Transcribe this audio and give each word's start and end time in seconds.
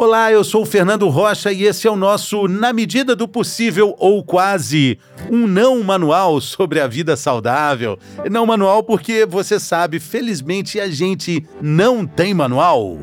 Olá, 0.00 0.30
eu 0.30 0.44
sou 0.44 0.62
o 0.62 0.64
Fernando 0.64 1.08
Rocha 1.08 1.52
e 1.52 1.64
esse 1.64 1.88
é 1.88 1.90
o 1.90 1.96
nosso 1.96 2.46
Na 2.46 2.72
Medida 2.72 3.16
do 3.16 3.26
Possível 3.26 3.96
ou 3.98 4.22
Quase, 4.22 4.96
um 5.28 5.44
não 5.44 5.82
manual 5.82 6.40
sobre 6.40 6.78
a 6.78 6.86
vida 6.86 7.16
saudável. 7.16 7.98
Não 8.30 8.46
manual 8.46 8.84
porque 8.84 9.26
você 9.26 9.58
sabe, 9.58 9.98
felizmente 9.98 10.78
a 10.78 10.88
gente 10.88 11.44
não 11.60 12.06
tem 12.06 12.32
manual. 12.32 12.96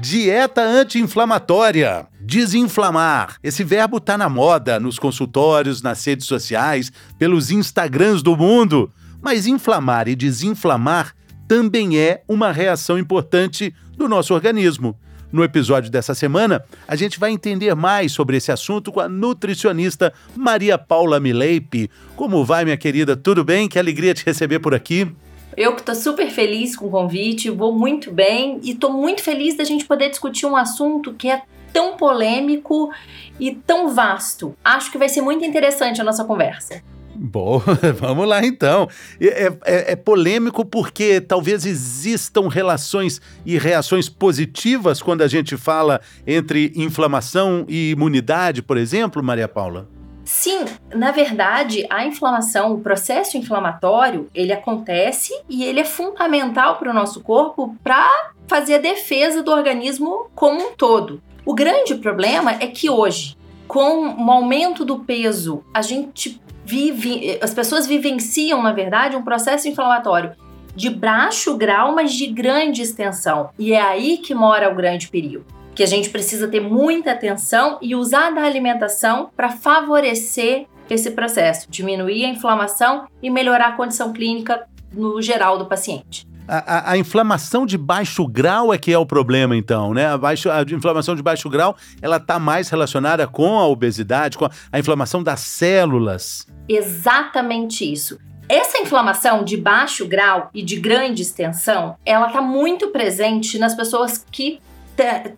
Dieta 0.00 0.62
anti-inflamatória. 0.62 2.06
Desinflamar. 2.20 3.38
Esse 3.42 3.64
verbo 3.64 3.98
tá 3.98 4.16
na 4.16 4.28
moda 4.28 4.78
nos 4.78 5.00
consultórios, 5.00 5.82
nas 5.82 6.04
redes 6.04 6.26
sociais, 6.26 6.92
pelos 7.18 7.50
Instagrams 7.50 8.22
do 8.22 8.36
mundo. 8.36 8.88
Mas 9.26 9.44
inflamar 9.48 10.06
e 10.06 10.14
desinflamar 10.14 11.12
também 11.48 11.98
é 11.98 12.22
uma 12.28 12.52
reação 12.52 12.96
importante 12.96 13.74
do 13.96 14.08
nosso 14.08 14.32
organismo. 14.32 14.96
No 15.32 15.42
episódio 15.42 15.90
dessa 15.90 16.14
semana, 16.14 16.64
a 16.86 16.94
gente 16.94 17.18
vai 17.18 17.32
entender 17.32 17.74
mais 17.74 18.12
sobre 18.12 18.36
esse 18.36 18.52
assunto 18.52 18.92
com 18.92 19.00
a 19.00 19.08
nutricionista 19.08 20.12
Maria 20.36 20.78
Paula 20.78 21.18
Mileipe. 21.18 21.90
Como 22.14 22.44
vai, 22.44 22.64
minha 22.64 22.76
querida? 22.76 23.16
Tudo 23.16 23.42
bem? 23.42 23.68
Que 23.68 23.80
alegria 23.80 24.14
te 24.14 24.24
receber 24.24 24.60
por 24.60 24.72
aqui. 24.76 25.10
Eu 25.56 25.74
que 25.74 25.80
estou 25.80 25.96
super 25.96 26.30
feliz 26.30 26.76
com 26.76 26.86
o 26.86 26.90
convite, 26.90 27.50
vou 27.50 27.76
muito 27.76 28.12
bem 28.12 28.60
e 28.62 28.70
estou 28.70 28.92
muito 28.92 29.24
feliz 29.24 29.56
da 29.56 29.64
gente 29.64 29.86
poder 29.86 30.08
discutir 30.08 30.46
um 30.46 30.54
assunto 30.54 31.12
que 31.12 31.28
é 31.28 31.42
tão 31.72 31.96
polêmico 31.96 32.92
e 33.40 33.52
tão 33.52 33.92
vasto. 33.92 34.54
Acho 34.64 34.92
que 34.92 34.96
vai 34.96 35.08
ser 35.08 35.20
muito 35.20 35.44
interessante 35.44 36.00
a 36.00 36.04
nossa 36.04 36.24
conversa. 36.24 36.80
Bom, 37.18 37.62
vamos 37.98 38.28
lá 38.28 38.44
então. 38.44 38.88
É, 39.20 39.46
é, 39.64 39.92
é, 39.92 39.96
polêmico 39.96 40.64
porque 40.64 41.20
talvez 41.20 41.64
existam 41.64 42.48
relações 42.48 43.20
e 43.44 43.56
reações 43.56 44.08
positivas 44.08 45.00
quando 45.00 45.22
a 45.22 45.28
gente 45.28 45.56
fala 45.56 46.00
entre 46.26 46.72
inflamação 46.76 47.64
e 47.68 47.92
imunidade, 47.92 48.62
por 48.62 48.76
exemplo, 48.76 49.22
Maria 49.22 49.48
Paula? 49.48 49.88
Sim, 50.24 50.64
na 50.92 51.12
verdade, 51.12 51.86
a 51.88 52.04
inflamação, 52.04 52.74
o 52.74 52.80
processo 52.80 53.38
inflamatório, 53.38 54.28
ele 54.34 54.52
acontece 54.52 55.32
e 55.48 55.64
ele 55.64 55.78
é 55.78 55.84
fundamental 55.84 56.78
para 56.78 56.90
o 56.90 56.94
nosso 56.94 57.20
corpo 57.20 57.76
para 57.82 58.10
fazer 58.48 58.74
a 58.74 58.78
defesa 58.78 59.42
do 59.42 59.52
organismo 59.52 60.28
como 60.34 60.60
um 60.60 60.74
todo. 60.74 61.22
O 61.44 61.54
grande 61.54 61.94
problema 61.94 62.56
é 62.58 62.66
que 62.66 62.90
hoje, 62.90 63.36
com 63.68 64.16
o 64.16 64.30
aumento 64.30 64.84
do 64.84 64.98
peso, 64.98 65.62
a 65.72 65.80
gente 65.80 66.40
vive, 66.66 67.38
as 67.40 67.54
pessoas 67.54 67.86
vivenciam, 67.86 68.62
na 68.62 68.72
verdade, 68.72 69.16
um 69.16 69.22
processo 69.22 69.68
inflamatório 69.68 70.34
de 70.74 70.90
baixo 70.90 71.56
grau, 71.56 71.94
mas 71.94 72.12
de 72.12 72.26
grande 72.26 72.82
extensão. 72.82 73.48
E 73.58 73.72
é 73.72 73.80
aí 73.80 74.18
que 74.18 74.34
mora 74.34 74.70
o 74.70 74.74
grande 74.74 75.08
perigo 75.08 75.44
que 75.76 75.82
a 75.82 75.86
gente 75.86 76.08
precisa 76.08 76.48
ter 76.48 76.58
muita 76.58 77.12
atenção 77.12 77.78
e 77.82 77.94
usar 77.94 78.30
da 78.30 78.42
alimentação 78.42 79.30
para 79.36 79.50
favorecer 79.50 80.66
esse 80.88 81.10
processo, 81.10 81.70
diminuir 81.70 82.24
a 82.24 82.28
inflamação 82.28 83.06
e 83.22 83.28
melhorar 83.28 83.68
a 83.68 83.72
condição 83.72 84.10
clínica 84.10 84.66
no 84.90 85.20
geral 85.20 85.58
do 85.58 85.66
paciente. 85.66 86.26
A, 86.48 86.90
a, 86.90 86.92
a, 86.92 86.98
inflamação 86.98 87.66
de 87.66 87.76
baixo 87.76 88.26
grau 88.26 88.72
é 88.72 88.78
que 88.78 88.92
é 88.92 88.98
o 88.98 89.06
problema, 89.06 89.56
então, 89.56 89.92
né? 89.92 90.06
A, 90.06 90.18
baixo, 90.18 90.50
a 90.50 90.62
inflamação 90.62 91.14
de 91.14 91.22
baixo 91.22 91.48
grau, 91.48 91.76
ela 92.00 92.16
está 92.16 92.38
mais 92.38 92.68
relacionada 92.68 93.26
com 93.26 93.58
a 93.58 93.66
obesidade, 93.66 94.38
com 94.38 94.44
a, 94.44 94.50
a 94.70 94.78
inflamação 94.78 95.22
das 95.22 95.40
células. 95.40 96.46
Exatamente 96.68 97.90
isso. 97.90 98.18
Essa 98.48 98.78
inflamação 98.78 99.42
de 99.42 99.56
baixo 99.56 100.06
grau 100.06 100.50
e 100.54 100.62
de 100.62 100.76
grande 100.76 101.22
extensão, 101.22 101.96
ela 102.04 102.28
está 102.28 102.40
muito 102.40 102.88
presente 102.88 103.58
nas 103.58 103.74
pessoas 103.74 104.24
que 104.30 104.60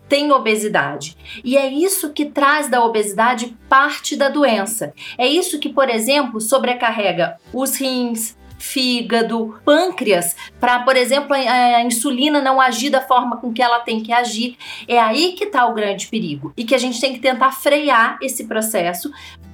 tem 0.07 0.31
obesidade. 0.31 1.17
E 1.43 1.57
é 1.57 1.67
isso 1.67 2.13
que 2.13 2.25
traz 2.25 2.69
da 2.69 2.83
obesidade 2.83 3.57
parte 3.67 4.15
da 4.15 4.29
doença. 4.29 4.93
É 5.17 5.27
isso 5.27 5.59
que, 5.59 5.69
por 5.69 5.89
exemplo, 5.89 6.39
sobrecarrega 6.39 7.37
os 7.53 7.75
rins, 7.75 8.37
fígado, 8.59 9.59
pâncreas, 9.65 10.35
para, 10.59 10.79
por 10.79 10.95
exemplo, 10.95 11.33
a, 11.33 11.81
insulina 11.81 12.41
não 12.41 12.61
agir 12.61 12.89
da 12.89 13.01
forma 13.01 13.37
com 13.37 13.51
que 13.51 13.61
ela 13.61 13.79
tem 13.79 14.01
que 14.01 14.11
agir. 14.11 14.57
É 14.87 14.99
aí 14.99 15.31
que 15.31 15.45
está 15.45 15.65
o 15.65 15.73
grande 15.73 16.07
perigo 16.07 16.53
e 16.55 16.63
que 16.63 16.75
a 16.75 16.77
gente 16.77 17.01
tem 17.01 17.13
que 17.13 17.19
tentar 17.19 17.51
frear 17.51 18.19
esse 18.21 18.45
processo. 18.45 19.11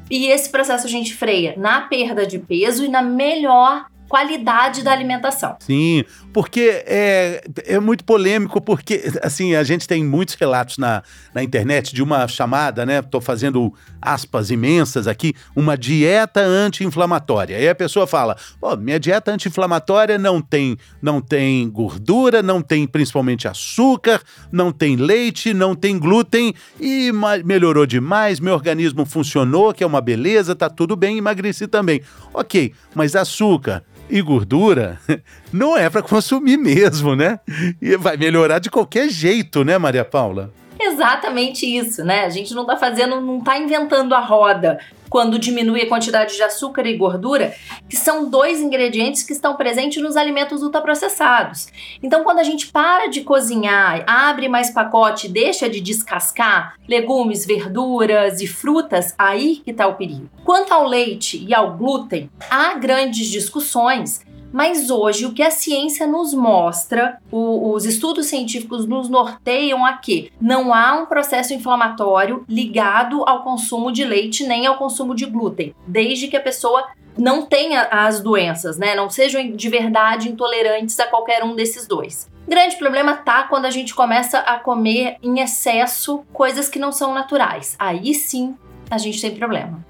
E 0.09 0.27
esse 0.27 0.49
processo 0.49 0.85
a 0.85 0.89
gente 0.89 1.13
freia 1.13 1.55
na 1.57 1.81
perda 1.81 2.25
de 2.25 2.37
peso 2.37 2.83
e 2.83 2.87
na 2.87 3.01
melhor 3.01 3.85
qualidade 4.07 4.83
da 4.83 4.91
alimentação. 4.91 5.55
Sim, 5.59 6.03
porque 6.31 6.83
é, 6.85 7.43
é 7.65 7.79
muito 7.79 8.03
polêmico, 8.03 8.61
porque 8.61 9.11
assim, 9.21 9.55
a 9.55 9.63
gente 9.63 9.87
tem 9.87 10.03
muitos 10.03 10.35
relatos 10.35 10.77
na, 10.77 11.03
na 11.33 11.43
internet 11.43 11.93
de 11.93 12.03
uma 12.03 12.27
chamada, 12.27 12.85
né? 12.85 13.01
Tô 13.01 13.19
fazendo 13.19 13.73
aspas 14.01 14.51
imensas 14.51 15.07
aqui, 15.07 15.33
uma 15.55 15.77
dieta 15.77 16.41
anti-inflamatória. 16.41 17.57
Aí 17.57 17.67
a 17.67 17.75
pessoa 17.75 18.05
fala: 18.05 18.37
"Pô, 18.59 18.75
minha 18.75 18.99
dieta 18.99 19.31
anti-inflamatória 19.31 20.17
não 20.17 20.41
tem 20.41 20.77
não 21.01 21.19
tem 21.19 21.69
gordura, 21.69 22.43
não 22.43 22.61
tem 22.61 22.85
principalmente 22.87 23.47
açúcar, 23.47 24.21
não 24.51 24.71
tem 24.71 24.95
leite, 24.95 25.53
não 25.53 25.75
tem 25.75 25.97
glúten 25.97 26.53
e 26.79 27.11
melhorou 27.43 27.85
demais, 27.85 28.39
meu 28.39 28.53
organismo 28.53 29.05
funcionou, 29.05 29.73
que 29.73 29.83
é 29.83 29.87
uma 29.87 30.01
beleza, 30.01 30.55
tá 30.55 30.69
tudo 30.69 30.95
bem, 30.95 31.17
emagreci 31.17 31.67
também". 31.67 32.01
OK, 32.33 32.73
mas 32.93 33.15
açúcar 33.15 33.83
e 34.09 34.21
gordura 34.21 34.99
não 35.51 35.77
é 35.77 35.89
para 35.89 36.01
consumir 36.01 36.57
mesmo, 36.57 37.15
né? 37.15 37.39
E 37.81 37.95
vai 37.97 38.17
melhorar 38.17 38.59
de 38.59 38.69
qualquer 38.69 39.09
jeito, 39.09 39.63
né, 39.63 39.77
Maria 39.77 40.05
Paula? 40.05 40.51
Exatamente 40.79 41.65
isso, 41.65 42.03
né? 42.03 42.25
A 42.25 42.29
gente 42.29 42.53
não 42.53 42.65
tá 42.65 42.77
fazendo, 42.77 43.21
não 43.21 43.41
tá 43.41 43.57
inventando 43.57 44.13
a 44.13 44.19
roda 44.19 44.79
quando 45.15 45.39
diminui 45.39 45.81
a 45.81 45.87
quantidade 45.87 46.35
de 46.35 46.43
açúcar 46.43 46.85
e 46.85 46.97
gordura, 46.97 47.55
que 47.87 47.95
são 47.95 48.29
dois 48.29 48.59
ingredientes 48.59 49.23
que 49.23 49.31
estão 49.31 49.55
presentes 49.55 50.03
nos 50.03 50.17
alimentos 50.17 50.61
ultraprocessados. 50.61 51.69
Então, 52.03 52.21
quando 52.21 52.39
a 52.39 52.43
gente 52.43 52.67
para 52.67 53.07
de 53.07 53.21
cozinhar, 53.21 54.03
abre 54.05 54.49
mais 54.49 54.71
pacote, 54.71 55.29
deixa 55.29 55.69
de 55.69 55.79
descascar 55.79 56.75
legumes, 56.85 57.45
verduras 57.45 58.41
e 58.41 58.47
frutas, 58.47 59.15
aí 59.17 59.61
que 59.63 59.71
está 59.71 59.87
o 59.87 59.95
perigo. 59.95 60.29
Quanto 60.43 60.73
ao 60.73 60.85
leite 60.85 61.41
e 61.47 61.55
ao 61.55 61.77
glúten, 61.77 62.29
há 62.49 62.73
grandes 62.73 63.27
discussões 63.27 64.21
mas 64.55 64.89
hoje 64.89 65.25
o 65.25 65.33
que 65.33 65.43
a 65.43 65.51
ciência 65.51 66.07
nos 66.07 66.33
mostra, 66.33 67.17
o, 67.29 67.73
os 67.73 67.83
estudos 67.83 68.27
científicos 68.27 68.85
nos 68.85 69.09
norteiam 69.09 69.85
a 69.85 69.97
que 69.97 70.31
não 70.39 70.73
há 70.73 70.93
um 70.93 71.05
processo 71.05 71.53
inflamatório 71.53 72.45
ligado 72.47 73.27
ao 73.27 73.43
consumo 73.43 73.91
de 73.91 74.05
leite 74.05 74.47
nem 74.47 74.65
ao 74.65 74.77
consumo 74.77 75.13
de 75.13 75.25
glúten, 75.25 75.75
desde 75.85 76.29
que 76.29 76.37
a 76.37 76.41
pessoa 76.41 76.87
não 77.17 77.45
tenha 77.45 77.81
as 77.91 78.21
doenças, 78.21 78.77
né? 78.77 78.95
Não 78.95 79.09
sejam 79.09 79.51
de 79.51 79.67
verdade 79.67 80.29
intolerantes 80.29 80.97
a 81.01 81.07
qualquer 81.07 81.43
um 81.43 81.53
desses 81.53 81.85
dois. 81.85 82.31
Grande 82.47 82.77
problema 82.77 83.13
tá 83.13 83.43
quando 83.43 83.65
a 83.65 83.69
gente 83.69 83.93
começa 83.93 84.39
a 84.39 84.57
comer 84.57 85.17
em 85.21 85.41
excesso 85.41 86.23
coisas 86.31 86.69
que 86.69 86.79
não 86.79 86.93
são 86.93 87.13
naturais. 87.13 87.75
Aí 87.77 88.13
sim 88.13 88.55
a 88.89 88.97
gente 88.97 89.19
tem 89.19 89.35
problema. 89.35 89.85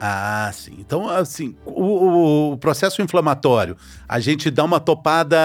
Ah, 0.00 0.50
sim. 0.52 0.74
Então, 0.78 1.08
assim, 1.08 1.54
o, 1.64 2.52
o, 2.52 2.58
processo 2.58 3.00
inflamatório, 3.00 3.76
a 4.08 4.20
gente 4.20 4.50
dá 4.50 4.64
uma 4.64 4.80
topada 4.80 5.36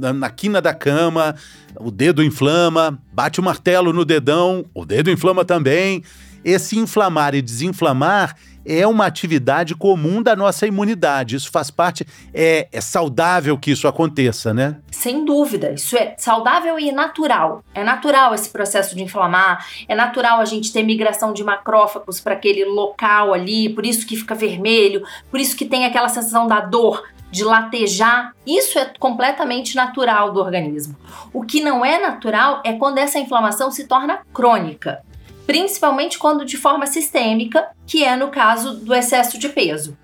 na, 0.00 0.12
na 0.12 0.30
quina 0.30 0.60
da 0.60 0.74
cama, 0.74 1.34
o 1.78 1.90
dedo 1.90 2.22
inflama, 2.22 2.98
bate 3.12 3.38
o 3.38 3.42
martelo 3.42 3.92
no 3.92 4.04
dedão, 4.04 4.64
o 4.74 4.84
dedo 4.84 5.10
inflama 5.10 5.44
também. 5.44 6.02
Esse 6.44 6.78
inflamar 6.78 7.34
e 7.34 7.42
desinflamar 7.42 8.34
é 8.68 8.86
uma 8.86 9.06
atividade 9.06 9.74
comum 9.74 10.22
da 10.22 10.36
nossa 10.36 10.66
imunidade. 10.66 11.36
Isso 11.36 11.50
faz 11.50 11.70
parte, 11.70 12.06
é, 12.34 12.68
é 12.70 12.80
saudável 12.80 13.56
que 13.56 13.70
isso 13.70 13.88
aconteça, 13.88 14.52
né? 14.52 14.76
Sem 14.90 15.24
dúvida, 15.24 15.72
isso 15.72 15.96
é 15.96 16.14
saudável 16.18 16.78
e 16.78 16.92
natural. 16.92 17.64
É 17.74 17.82
natural 17.82 18.34
esse 18.34 18.50
processo 18.50 18.94
de 18.94 19.02
inflamar, 19.02 19.66
é 19.88 19.94
natural 19.94 20.40
a 20.40 20.44
gente 20.44 20.72
ter 20.72 20.82
migração 20.82 21.32
de 21.32 21.42
macrófagos 21.42 22.20
para 22.20 22.34
aquele 22.34 22.64
local 22.64 23.32
ali, 23.32 23.68
por 23.70 23.86
isso 23.86 24.06
que 24.06 24.16
fica 24.16 24.34
vermelho, 24.34 25.02
por 25.30 25.40
isso 25.40 25.56
que 25.56 25.64
tem 25.64 25.86
aquela 25.86 26.08
sensação 26.08 26.46
da 26.46 26.60
dor 26.60 27.02
de 27.30 27.44
latejar, 27.44 28.34
isso 28.46 28.78
é 28.78 28.90
completamente 28.98 29.76
natural 29.76 30.32
do 30.32 30.40
organismo. 30.40 30.96
O 31.32 31.42
que 31.42 31.60
não 31.60 31.84
é 31.84 31.98
natural 31.98 32.62
é 32.64 32.72
quando 32.72 32.98
essa 32.98 33.18
inflamação 33.18 33.70
se 33.70 33.86
torna 33.86 34.20
crônica 34.32 35.02
principalmente 35.48 36.18
quando 36.18 36.44
de 36.44 36.58
forma 36.58 36.86
sistêmica, 36.86 37.70
que 37.86 38.04
é 38.04 38.14
no 38.14 38.28
caso 38.28 38.74
do 38.74 38.94
excesso 38.94 39.38
de 39.38 39.48
peso. 39.48 39.96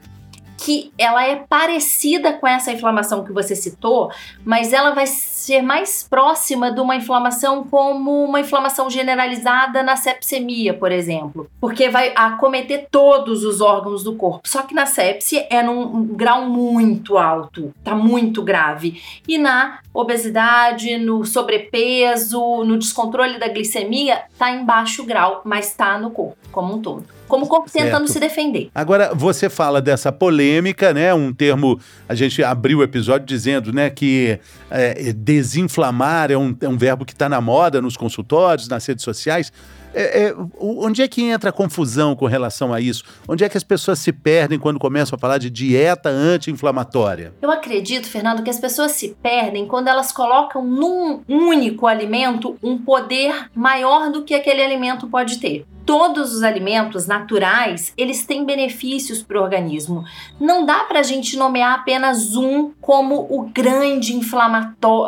Que 0.56 0.92
ela 0.96 1.24
é 1.26 1.36
parecida 1.36 2.32
com 2.32 2.46
essa 2.46 2.72
inflamação 2.72 3.24
que 3.24 3.32
você 3.32 3.54
citou, 3.54 4.10
mas 4.44 4.72
ela 4.72 4.92
vai 4.92 5.06
ser 5.06 5.62
mais 5.62 6.02
próxima 6.02 6.72
de 6.72 6.80
uma 6.80 6.96
inflamação 6.96 7.64
como 7.64 8.24
uma 8.24 8.40
inflamação 8.40 8.88
generalizada 8.88 9.82
na 9.82 9.96
sepsemia, 9.96 10.72
por 10.74 10.90
exemplo, 10.90 11.50
porque 11.60 11.88
vai 11.88 12.12
acometer 12.14 12.88
todos 12.90 13.44
os 13.44 13.60
órgãos 13.60 14.02
do 14.02 14.14
corpo. 14.14 14.48
Só 14.48 14.62
que 14.62 14.74
na 14.74 14.86
sepsia 14.86 15.46
é 15.50 15.62
num 15.62 16.04
grau 16.06 16.46
muito 16.46 17.18
alto, 17.18 17.72
tá 17.82 17.94
muito 17.94 18.42
grave. 18.42 19.02
E 19.26 19.38
na 19.38 19.80
obesidade, 19.92 20.96
no 20.98 21.24
sobrepeso, 21.24 22.64
no 22.64 22.78
descontrole 22.78 23.38
da 23.38 23.48
glicemia, 23.48 24.22
tá 24.38 24.50
em 24.50 24.64
baixo 24.64 25.04
grau, 25.04 25.42
mas 25.44 25.74
tá 25.74 25.98
no 25.98 26.10
corpo 26.10 26.36
como 26.50 26.74
um 26.74 26.80
todo 26.80 27.04
como 27.29 27.47
corpo 27.47 27.71
tentando 27.71 28.09
se 28.09 28.21
defender. 28.21 28.71
Agora, 28.75 29.12
você 29.15 29.49
fala 29.49 29.81
dessa 29.81 30.12
polêmica, 30.12 30.93
né? 30.93 31.12
Um 31.15 31.32
termo, 31.32 31.79
a 32.09 32.15
gente 32.15 32.43
abriu 32.43 32.79
o 32.79 32.82
episódio 32.82 33.26
dizendo, 33.26 33.73
né, 33.73 33.91
que 33.91 34.38
é, 34.71 35.12
desinflamar 35.12 36.31
é 36.31 36.37
um, 36.37 36.56
é 36.61 36.69
um 36.69 36.76
verbo 36.76 37.05
que 37.05 37.12
está 37.12 37.29
na 37.29 37.41
moda 37.41 37.81
nos 37.81 37.97
consultórios, 37.97 38.69
nas 38.69 38.85
redes 38.87 39.05
sociais. 39.05 39.53
É, 39.94 40.25
é, 40.25 40.35
onde 40.59 41.03
é 41.03 41.09
que 41.09 41.23
entra 41.23 41.50
a 41.50 41.53
confusão 41.53 42.17
com 42.17 42.26
relação 42.26 42.75
a 42.75 42.81
isso? 42.81 43.05
Onde 43.29 43.44
é 43.44 43.49
que 43.49 43.56
as 43.56 43.62
pessoas 43.62 44.00
se 44.00 44.12
perdem 44.12 44.59
quando 44.59 44.79
começam 44.79 45.15
a 45.15 45.19
falar 45.19 45.38
de 45.38 45.49
dieta 45.49 46.09
anti-inflamatória? 46.09 47.32
Eu 47.41 47.50
acredito, 47.50 48.09
Fernando, 48.09 48.43
que 48.43 48.50
as 48.50 48.59
pessoas 48.59 48.93
se 48.93 49.17
perdem 49.23 49.67
quando 49.67 49.87
elas 49.87 50.11
colocam 50.11 50.65
num 50.65 51.23
único 51.29 51.87
alimento 51.87 52.56
um 52.61 52.76
poder 52.76 53.49
maior 53.55 54.11
do 54.11 54.25
que 54.25 54.35
aquele 54.35 54.62
alimento 54.62 55.06
pode 55.06 55.38
ter 55.38 55.65
todos 55.84 56.34
os 56.34 56.42
alimentos 56.42 57.06
naturais, 57.06 57.92
eles 57.96 58.26
têm 58.26 58.44
benefícios 58.44 59.22
para 59.22 59.38
o 59.38 59.42
organismo. 59.42 60.04
Não 60.40 60.64
dá 60.64 60.84
para 60.84 61.00
a 61.00 61.02
gente 61.02 61.36
nomear 61.36 61.75
apenas 61.75 62.36
um 62.36 62.72
como 62.81 63.26
o 63.31 63.50
grande 63.52 64.19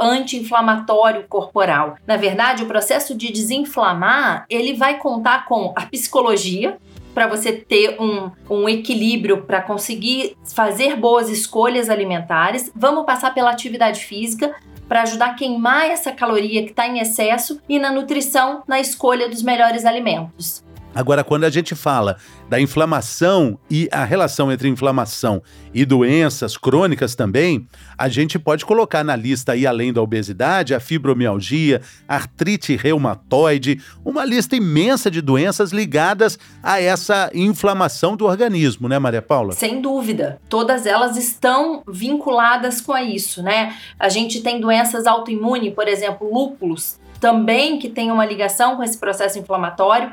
anti-inflamatório 0.00 1.24
corporal. 1.28 1.96
Na 2.06 2.16
verdade, 2.16 2.62
o 2.62 2.66
processo 2.66 3.14
de 3.14 3.32
desinflamar, 3.32 4.46
ele 4.48 4.74
vai 4.74 4.98
contar 4.98 5.46
com 5.46 5.72
a 5.76 5.86
psicologia, 5.86 6.78
para 7.16 7.26
você 7.26 7.50
ter 7.50 7.96
um, 7.98 8.30
um 8.50 8.68
equilíbrio 8.68 9.40
para 9.40 9.62
conseguir 9.62 10.36
fazer 10.54 10.96
boas 10.96 11.30
escolhas 11.30 11.88
alimentares. 11.88 12.70
Vamos 12.76 13.06
passar 13.06 13.32
pela 13.32 13.50
atividade 13.50 14.04
física 14.04 14.54
para 14.86 15.00
ajudar 15.00 15.30
a 15.30 15.34
queimar 15.34 15.88
essa 15.88 16.12
caloria 16.12 16.62
que 16.62 16.72
está 16.72 16.86
em 16.86 16.98
excesso 16.98 17.58
e 17.66 17.78
na 17.78 17.90
nutrição, 17.90 18.62
na 18.68 18.78
escolha 18.78 19.30
dos 19.30 19.42
melhores 19.42 19.86
alimentos. 19.86 20.65
Agora, 20.96 21.22
quando 21.22 21.44
a 21.44 21.50
gente 21.50 21.74
fala 21.74 22.16
da 22.48 22.58
inflamação 22.58 23.58
e 23.70 23.86
a 23.92 24.02
relação 24.02 24.50
entre 24.50 24.66
inflamação 24.66 25.42
e 25.74 25.84
doenças 25.84 26.56
crônicas 26.56 27.14
também, 27.14 27.68
a 27.98 28.08
gente 28.08 28.38
pode 28.38 28.64
colocar 28.64 29.04
na 29.04 29.14
lista 29.14 29.52
aí, 29.52 29.66
além 29.66 29.92
da 29.92 30.00
obesidade, 30.00 30.74
a 30.74 30.80
fibromialgia, 30.80 31.82
artrite 32.08 32.74
reumatoide, 32.76 33.78
uma 34.02 34.24
lista 34.24 34.56
imensa 34.56 35.10
de 35.10 35.20
doenças 35.20 35.70
ligadas 35.70 36.38
a 36.62 36.80
essa 36.80 37.30
inflamação 37.34 38.16
do 38.16 38.24
organismo, 38.24 38.88
né, 38.88 38.98
Maria 38.98 39.20
Paula? 39.20 39.52
Sem 39.52 39.82
dúvida. 39.82 40.40
Todas 40.48 40.86
elas 40.86 41.18
estão 41.18 41.82
vinculadas 41.86 42.80
com 42.80 42.96
isso, 42.96 43.42
né? 43.42 43.76
A 43.98 44.08
gente 44.08 44.40
tem 44.40 44.58
doenças 44.58 45.06
autoimunes, 45.06 45.74
por 45.74 45.88
exemplo, 45.88 46.32
lúpulos, 46.32 46.98
também 47.20 47.78
que 47.78 47.88
tem 47.88 48.10
uma 48.10 48.24
ligação 48.24 48.76
com 48.76 48.82
esse 48.82 48.98
processo 48.98 49.38
inflamatório 49.38 50.12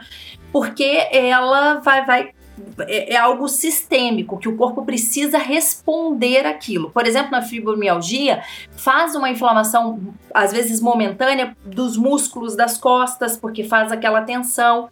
porque 0.52 1.08
ela 1.12 1.80
vai, 1.80 2.06
vai 2.06 2.32
é, 2.82 3.16
é, 3.16 3.18
algo 3.18 3.48
sistêmico 3.48 4.38
que 4.38 4.48
o 4.48 4.56
corpo 4.56 4.86
precisa 4.86 5.40
responder 5.40 6.46
aquilo. 6.46 6.92
Por 6.92 7.08
exemplo, 7.08 7.32
na 7.32 7.42
fibromialgia, 7.42 8.44
faz 8.78 9.16
uma 9.16 9.30
inflamação 9.30 10.14
às 10.32 10.52
vezes 10.52 10.80
momentânea 10.80 11.58
dos 11.66 11.98
músculos 11.98 12.56
das 12.56 12.78
costas, 12.78 13.36
porque 13.36 13.64
faz 13.64 13.92
aquela 13.92 14.22
tensão. 14.22 14.90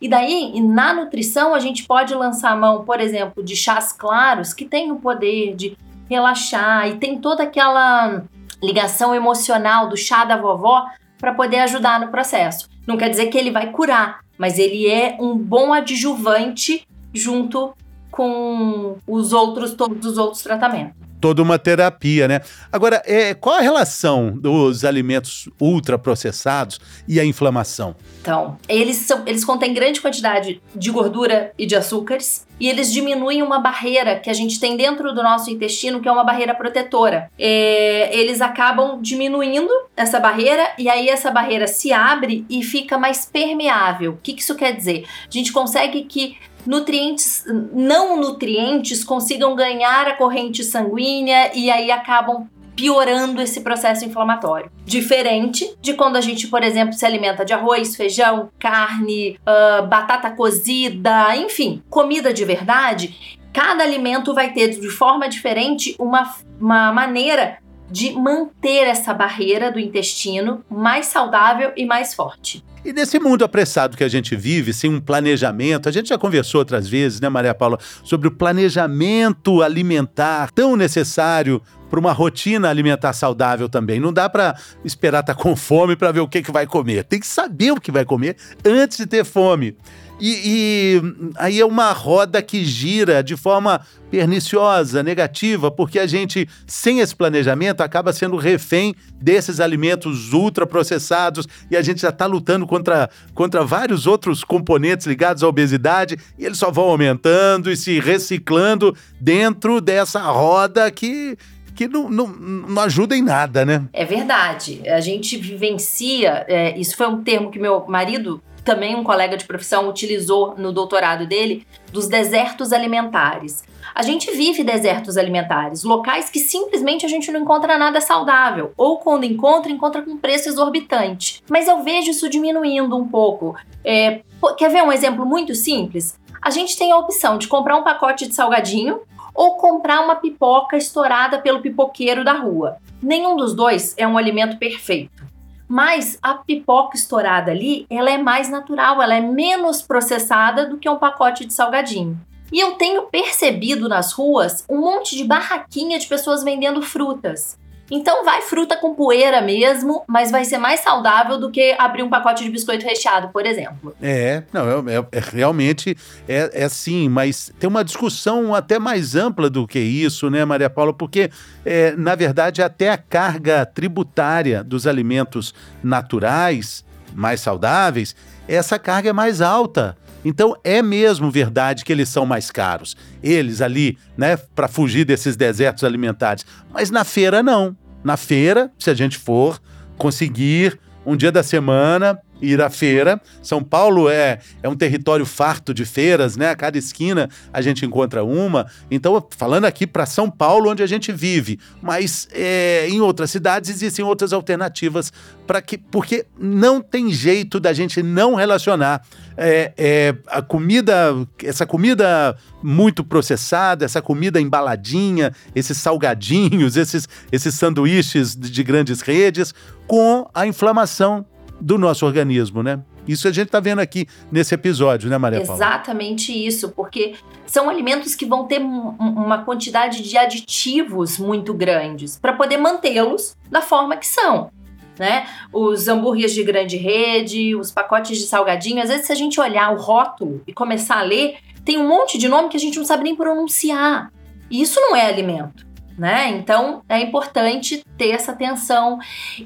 E 0.00 0.08
daí, 0.08 0.60
na 0.60 0.92
nutrição, 0.92 1.54
a 1.54 1.58
gente 1.58 1.86
pode 1.86 2.14
lançar 2.14 2.52
a 2.52 2.56
mão, 2.56 2.84
por 2.84 3.00
exemplo, 3.00 3.42
de 3.42 3.56
chás 3.56 3.92
claros 3.92 4.52
que 4.52 4.66
tem 4.66 4.92
o 4.92 4.96
poder 4.96 5.54
de 5.56 5.76
relaxar 6.08 6.88
e 6.88 6.96
tem 6.96 7.18
toda 7.18 7.44
aquela 7.44 8.22
ligação 8.62 9.14
emocional 9.14 9.88
do 9.88 9.96
chá 9.96 10.24
da 10.24 10.36
vovó 10.36 10.86
para 11.20 11.34
poder 11.34 11.58
ajudar 11.60 12.00
no 12.00 12.08
processo. 12.08 12.68
Não 12.86 12.96
quer 12.96 13.10
dizer 13.10 13.26
que 13.26 13.38
ele 13.38 13.50
vai 13.50 13.70
curar, 13.70 14.20
mas 14.38 14.58
ele 14.58 14.88
é 14.88 15.16
um 15.20 15.36
bom 15.36 15.72
adjuvante 15.72 16.86
junto 17.12 17.74
com 18.10 18.96
os 19.06 19.32
outros, 19.32 19.74
todos 19.74 20.04
os 20.06 20.18
outros 20.18 20.42
tratamentos 20.42 21.00
toda 21.20 21.42
uma 21.42 21.58
terapia, 21.58 22.26
né? 22.26 22.40
Agora, 22.72 23.02
é, 23.04 23.34
qual 23.34 23.56
a 23.56 23.60
relação 23.60 24.32
dos 24.32 24.84
alimentos 24.84 25.48
ultraprocessados 25.60 26.80
e 27.06 27.20
a 27.20 27.24
inflamação? 27.24 27.94
Então, 28.22 28.56
eles, 28.66 28.96
são, 28.96 29.22
eles 29.26 29.44
contêm 29.44 29.74
grande 29.74 30.00
quantidade 30.00 30.62
de 30.74 30.90
gordura 30.90 31.52
e 31.58 31.66
de 31.66 31.76
açúcares 31.76 32.46
e 32.60 32.68
eles 32.68 32.92
diminuem 32.92 33.42
uma 33.42 33.58
barreira 33.58 34.20
que 34.20 34.28
a 34.28 34.34
gente 34.34 34.60
tem 34.60 34.76
dentro 34.76 35.14
do 35.14 35.22
nosso 35.22 35.50
intestino, 35.50 36.00
que 36.00 36.08
é 36.08 36.12
uma 36.12 36.22
barreira 36.22 36.54
protetora. 36.54 37.30
É, 37.38 38.10
eles 38.12 38.42
acabam 38.42 39.00
diminuindo 39.00 39.72
essa 39.96 40.20
barreira 40.20 40.72
e 40.78 40.88
aí 40.88 41.08
essa 41.08 41.30
barreira 41.30 41.66
se 41.66 41.92
abre 41.92 42.44
e 42.50 42.62
fica 42.62 42.98
mais 42.98 43.24
permeável. 43.24 44.12
O 44.12 44.18
que, 44.22 44.34
que 44.34 44.42
isso 44.42 44.54
quer 44.54 44.76
dizer? 44.76 45.06
A 45.26 45.30
gente 45.30 45.52
consegue 45.52 46.04
que 46.04 46.36
nutrientes 46.66 47.44
não 47.72 48.20
nutrientes 48.20 49.02
consigam 49.02 49.54
ganhar 49.54 50.06
a 50.06 50.14
corrente 50.14 50.62
sanguínea 50.62 51.50
e 51.54 51.70
aí 51.70 51.90
acabam 51.90 52.46
piorando 52.76 53.40
esse 53.42 53.60
processo 53.60 54.04
inflamatório. 54.04 54.70
Diferente 54.84 55.74
de 55.80 55.94
quando 55.94 56.16
a 56.16 56.20
gente, 56.20 56.46
por 56.48 56.62
exemplo, 56.62 56.94
se 56.94 57.04
alimenta 57.04 57.44
de 57.44 57.52
arroz, 57.52 57.96
feijão, 57.96 58.50
carne, 58.58 59.38
uh, 59.40 59.86
batata 59.86 60.30
cozida, 60.30 61.36
enfim, 61.36 61.82
comida 61.90 62.32
de 62.32 62.44
verdade. 62.44 63.38
Cada 63.52 63.82
alimento 63.82 64.32
vai 64.32 64.52
ter 64.52 64.68
de 64.68 64.88
forma 64.88 65.28
diferente 65.28 65.94
uma, 65.98 66.34
uma 66.60 66.92
maneira 66.92 67.58
de 67.90 68.12
manter 68.12 68.86
essa 68.86 69.12
barreira 69.12 69.72
do 69.72 69.80
intestino 69.80 70.64
mais 70.70 71.06
saudável 71.06 71.72
e 71.76 71.84
mais 71.84 72.14
forte. 72.14 72.64
E 72.82 72.94
nesse 72.94 73.18
mundo 73.18 73.44
apressado 73.44 73.94
que 73.94 74.04
a 74.04 74.08
gente 74.08 74.34
vive, 74.34 74.72
sem 74.72 74.90
um 74.90 75.00
planejamento, 75.00 75.86
a 75.86 75.92
gente 75.92 76.08
já 76.08 76.16
conversou 76.16 76.60
outras 76.60 76.88
vezes, 76.88 77.20
né, 77.20 77.28
Maria 77.28 77.54
Paula, 77.54 77.78
sobre 78.02 78.28
o 78.28 78.30
planejamento 78.30 79.60
alimentar 79.60 80.50
tão 80.52 80.76
necessário 80.76 81.60
para 81.90 82.00
uma 82.00 82.12
rotina 82.12 82.70
alimentar 82.70 83.12
saudável 83.12 83.68
também. 83.68 83.98
Não 83.98 84.12
dá 84.12 84.30
para 84.30 84.56
esperar 84.84 85.20
estar 85.20 85.34
tá 85.34 85.42
com 85.42 85.56
fome 85.56 85.96
para 85.96 86.12
ver 86.12 86.20
o 86.20 86.28
que, 86.28 86.42
que 86.42 86.52
vai 86.52 86.66
comer. 86.66 87.04
Tem 87.04 87.18
que 87.18 87.26
saber 87.26 87.72
o 87.72 87.80
que 87.80 87.90
vai 87.90 88.04
comer 88.04 88.36
antes 88.64 88.96
de 88.96 89.06
ter 89.06 89.24
fome. 89.24 89.76
E, 90.20 90.42
e, 90.44 91.32
aí 91.36 91.58
é 91.58 91.64
uma 91.64 91.92
roda 91.92 92.42
que 92.42 92.62
gira 92.62 93.22
de 93.22 93.36
forma 93.38 93.80
perniciosa, 94.10 95.02
negativa, 95.02 95.70
porque 95.70 95.98
a 95.98 96.06
gente, 96.06 96.46
sem 96.66 97.00
esse 97.00 97.16
planejamento, 97.16 97.80
acaba 97.80 98.12
sendo 98.12 98.36
refém 98.36 98.94
desses 99.14 99.60
alimentos 99.60 100.32
ultraprocessados 100.34 101.46
e 101.70 101.76
a 101.76 101.80
gente 101.80 102.02
já 102.02 102.10
está 102.10 102.26
lutando 102.26 102.66
contra, 102.66 103.08
contra 103.32 103.64
vários 103.64 104.06
outros 104.06 104.44
componentes 104.44 105.06
ligados 105.06 105.42
à 105.42 105.48
obesidade 105.48 106.18
e 106.38 106.44
eles 106.44 106.58
só 106.58 106.70
vão 106.70 106.84
aumentando 106.84 107.70
e 107.70 107.76
se 107.76 107.98
reciclando 107.98 108.94
dentro 109.18 109.80
dessa 109.80 110.20
roda 110.20 110.90
que 110.90 111.38
que 111.80 111.88
não, 111.88 112.10
não, 112.10 112.26
não 112.26 112.82
ajuda 112.82 113.16
em 113.16 113.22
nada, 113.22 113.64
né? 113.64 113.88
É 113.90 114.04
verdade. 114.04 114.82
A 114.86 115.00
gente 115.00 115.38
vivencia. 115.38 116.44
É, 116.46 116.78
isso 116.78 116.94
foi 116.94 117.06
um 117.06 117.22
termo 117.24 117.50
que 117.50 117.58
meu 117.58 117.86
marido 117.88 118.42
também 118.62 118.94
um 118.94 119.02
colega 119.02 119.34
de 119.34 119.46
profissão 119.46 119.88
utilizou 119.88 120.54
no 120.58 120.72
doutorado 120.72 121.26
dele, 121.26 121.66
dos 121.90 122.06
desertos 122.06 122.74
alimentares. 122.74 123.64
A 123.94 124.02
gente 124.02 124.30
vive 124.30 124.62
desertos 124.62 125.16
alimentares, 125.16 125.82
locais 125.82 126.28
que 126.28 126.38
simplesmente 126.38 127.06
a 127.06 127.08
gente 127.08 127.32
não 127.32 127.40
encontra 127.40 127.78
nada 127.78 127.98
saudável, 127.98 128.72
ou 128.76 128.98
quando 128.98 129.24
encontra, 129.24 129.72
encontra 129.72 130.02
com 130.02 130.18
preço 130.18 130.50
exorbitante. 130.50 131.42
Mas 131.48 131.66
eu 131.66 131.82
vejo 131.82 132.10
isso 132.10 132.28
diminuindo 132.28 132.94
um 132.94 133.08
pouco. 133.08 133.56
É, 133.82 134.20
quer 134.58 134.70
ver 134.70 134.82
um 134.82 134.92
exemplo 134.92 135.24
muito 135.24 135.54
simples? 135.54 136.20
A 136.42 136.50
gente 136.50 136.76
tem 136.76 136.92
a 136.92 136.98
opção 136.98 137.38
de 137.38 137.48
comprar 137.48 137.76
um 137.76 137.82
pacote 137.82 138.28
de 138.28 138.34
salgadinho 138.34 139.00
ou 139.34 139.56
comprar 139.56 140.00
uma 140.00 140.16
pipoca 140.16 140.76
estourada 140.76 141.38
pelo 141.38 141.60
pipoqueiro 141.60 142.24
da 142.24 142.32
rua. 142.32 142.78
Nenhum 143.02 143.36
dos 143.36 143.54
dois 143.54 143.94
é 143.96 144.06
um 144.06 144.18
alimento 144.18 144.58
perfeito. 144.58 145.24
Mas 145.68 146.18
a 146.20 146.34
pipoca 146.34 146.96
estourada 146.96 147.52
ali, 147.52 147.86
ela 147.88 148.10
é 148.10 148.18
mais 148.18 148.50
natural, 148.50 149.00
ela 149.00 149.14
é 149.14 149.20
menos 149.20 149.80
processada 149.80 150.66
do 150.66 150.78
que 150.78 150.88
um 150.88 150.98
pacote 150.98 151.44
de 151.44 151.52
salgadinho. 151.52 152.18
E 152.52 152.58
eu 152.58 152.72
tenho 152.72 153.02
percebido 153.02 153.88
nas 153.88 154.12
ruas 154.12 154.64
um 154.68 154.80
monte 154.80 155.16
de 155.16 155.24
barraquinha 155.24 155.98
de 155.98 156.06
pessoas 156.06 156.42
vendendo 156.42 156.82
frutas. 156.82 157.56
Então 157.90 158.24
vai 158.24 158.42
fruta 158.42 158.76
com 158.76 158.94
poeira 158.94 159.40
mesmo, 159.42 160.04
mas 160.06 160.30
vai 160.30 160.44
ser 160.44 160.58
mais 160.58 160.80
saudável 160.80 161.38
do 161.38 161.50
que 161.50 161.74
abrir 161.78 162.02
um 162.02 162.08
pacote 162.08 162.44
de 162.44 162.50
biscoito 162.50 162.84
recheado, 162.84 163.28
por 163.28 163.44
exemplo. 163.44 163.94
É, 164.00 164.44
não, 164.52 164.88
é, 164.88 164.96
é, 164.96 165.06
é 165.12 165.20
realmente 165.20 165.96
é, 166.28 166.50
é 166.52 166.68
sim, 166.68 167.08
mas 167.08 167.52
tem 167.58 167.68
uma 167.68 167.84
discussão 167.84 168.54
até 168.54 168.78
mais 168.78 169.16
ampla 169.16 169.50
do 169.50 169.66
que 169.66 169.78
isso, 169.78 170.30
né, 170.30 170.44
Maria 170.44 170.70
Paula? 170.70 170.92
Porque, 170.92 171.30
é, 171.64 171.92
na 171.96 172.14
verdade, 172.14 172.62
até 172.62 172.90
a 172.90 172.98
carga 172.98 173.66
tributária 173.66 174.62
dos 174.62 174.86
alimentos 174.86 175.52
naturais, 175.82 176.84
mais 177.14 177.40
saudáveis, 177.40 178.14
essa 178.46 178.78
carga 178.78 179.10
é 179.10 179.12
mais 179.12 179.40
alta. 179.40 179.96
Então 180.24 180.54
é 180.62 180.82
mesmo 180.82 181.30
verdade 181.30 181.84
que 181.84 181.92
eles 181.92 182.08
são 182.08 182.26
mais 182.26 182.50
caros. 182.50 182.96
Eles 183.22 183.60
ali, 183.60 183.96
né, 184.16 184.36
para 184.36 184.68
fugir 184.68 185.04
desses 185.04 185.36
desertos 185.36 185.82
alimentares. 185.84 186.44
Mas 186.72 186.90
na 186.90 187.04
feira 187.04 187.42
não. 187.42 187.76
Na 188.02 188.16
feira, 188.16 188.70
se 188.78 188.90
a 188.90 188.94
gente 188.94 189.18
for 189.18 189.60
conseguir 189.96 190.78
um 191.04 191.16
dia 191.16 191.30
da 191.30 191.42
semana 191.42 192.18
ir 192.40 192.60
à 192.60 192.70
feira. 192.70 193.20
São 193.42 193.62
Paulo 193.62 194.08
é, 194.08 194.38
é 194.62 194.68
um 194.68 194.76
território 194.76 195.26
farto 195.26 195.72
de 195.74 195.84
feiras, 195.84 196.36
né? 196.36 196.50
A 196.50 196.56
cada 196.56 196.78
esquina 196.78 197.28
a 197.52 197.60
gente 197.60 197.84
encontra 197.84 198.24
uma. 198.24 198.66
Então, 198.90 199.26
falando 199.36 199.64
aqui 199.64 199.86
para 199.86 200.06
São 200.06 200.30
Paulo, 200.30 200.70
onde 200.70 200.82
a 200.82 200.86
gente 200.86 201.12
vive, 201.12 201.58
mas 201.82 202.28
é, 202.32 202.88
em 202.88 203.00
outras 203.00 203.30
cidades 203.30 203.70
existem 203.70 204.04
outras 204.04 204.32
alternativas 204.32 205.12
para 205.46 205.60
que, 205.60 205.76
porque 205.76 206.26
não 206.38 206.80
tem 206.80 207.12
jeito 207.12 207.58
da 207.58 207.72
gente 207.72 208.02
não 208.02 208.34
relacionar 208.34 209.02
é, 209.36 209.72
é, 209.76 210.14
a 210.28 210.42
comida, 210.42 211.14
essa 211.42 211.66
comida 211.66 212.36
muito 212.62 213.02
processada, 213.02 213.84
essa 213.84 214.02
comida 214.02 214.40
embaladinha, 214.40 215.32
esses 215.54 215.78
salgadinhos, 215.78 216.76
esses, 216.78 217.08
esses 217.32 217.54
sanduíches 217.54 218.36
de, 218.36 218.50
de 218.50 218.62
grandes 218.62 219.00
redes, 219.00 219.54
com 219.86 220.28
a 220.34 220.46
inflamação 220.46 221.24
do 221.60 221.76
nosso 221.76 222.06
organismo, 222.06 222.62
né? 222.62 222.80
Isso 223.06 223.26
a 223.28 223.32
gente 223.32 223.46
está 223.46 223.60
vendo 223.60 223.80
aqui 223.80 224.06
nesse 224.30 224.54
episódio, 224.54 225.10
né, 225.10 225.18
Maria 225.18 225.40
Paula? 225.40 225.56
Exatamente 225.56 226.32
isso, 226.32 226.70
porque 226.70 227.14
são 227.46 227.68
alimentos 227.68 228.14
que 228.14 228.24
vão 228.24 228.46
ter 228.46 228.60
uma 228.60 229.38
quantidade 229.38 230.02
de 230.02 230.16
aditivos 230.16 231.18
muito 231.18 231.52
grandes 231.52 232.18
para 232.18 232.32
poder 232.32 232.56
mantê-los 232.56 233.36
da 233.50 233.60
forma 233.60 233.96
que 233.96 234.06
são. 234.06 234.50
Né? 234.98 235.26
Os 235.52 235.88
hambúrgueres 235.88 236.34
de 236.34 236.44
grande 236.44 236.76
rede, 236.76 237.56
os 237.56 237.70
pacotes 237.70 238.18
de 238.18 238.26
salgadinho, 238.26 238.82
às 238.82 238.90
vezes 238.90 239.06
se 239.06 239.12
a 239.12 239.16
gente 239.16 239.40
olhar 239.40 239.72
o 239.72 239.80
rótulo 239.80 240.42
e 240.46 240.52
começar 240.52 240.98
a 240.98 241.02
ler, 241.02 241.38
tem 241.64 241.78
um 241.78 241.88
monte 241.88 242.18
de 242.18 242.28
nome 242.28 242.50
que 242.50 242.56
a 242.56 242.60
gente 242.60 242.78
não 242.78 242.84
sabe 242.84 243.02
nem 243.02 243.16
pronunciar. 243.16 244.12
E 244.50 244.60
isso 244.60 244.78
não 244.78 244.94
é 244.94 245.06
alimento, 245.06 245.66
né? 245.96 246.28
Então 246.28 246.82
é 246.88 247.00
importante 247.00 247.82
ter 247.96 248.10
essa 248.10 248.32
atenção 248.32 248.98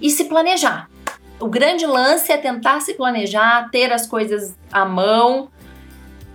e 0.03 0.11
se 0.11 0.25
planejar 0.25 0.89
o 1.45 1.49
grande 1.49 1.85
lance 1.85 2.33
é 2.33 2.39
tentar 2.39 2.81
se 2.81 2.95
planejar, 2.95 3.69
ter 3.71 3.93
as 3.93 4.07
coisas 4.07 4.57
à 4.73 4.87
mão 4.87 5.51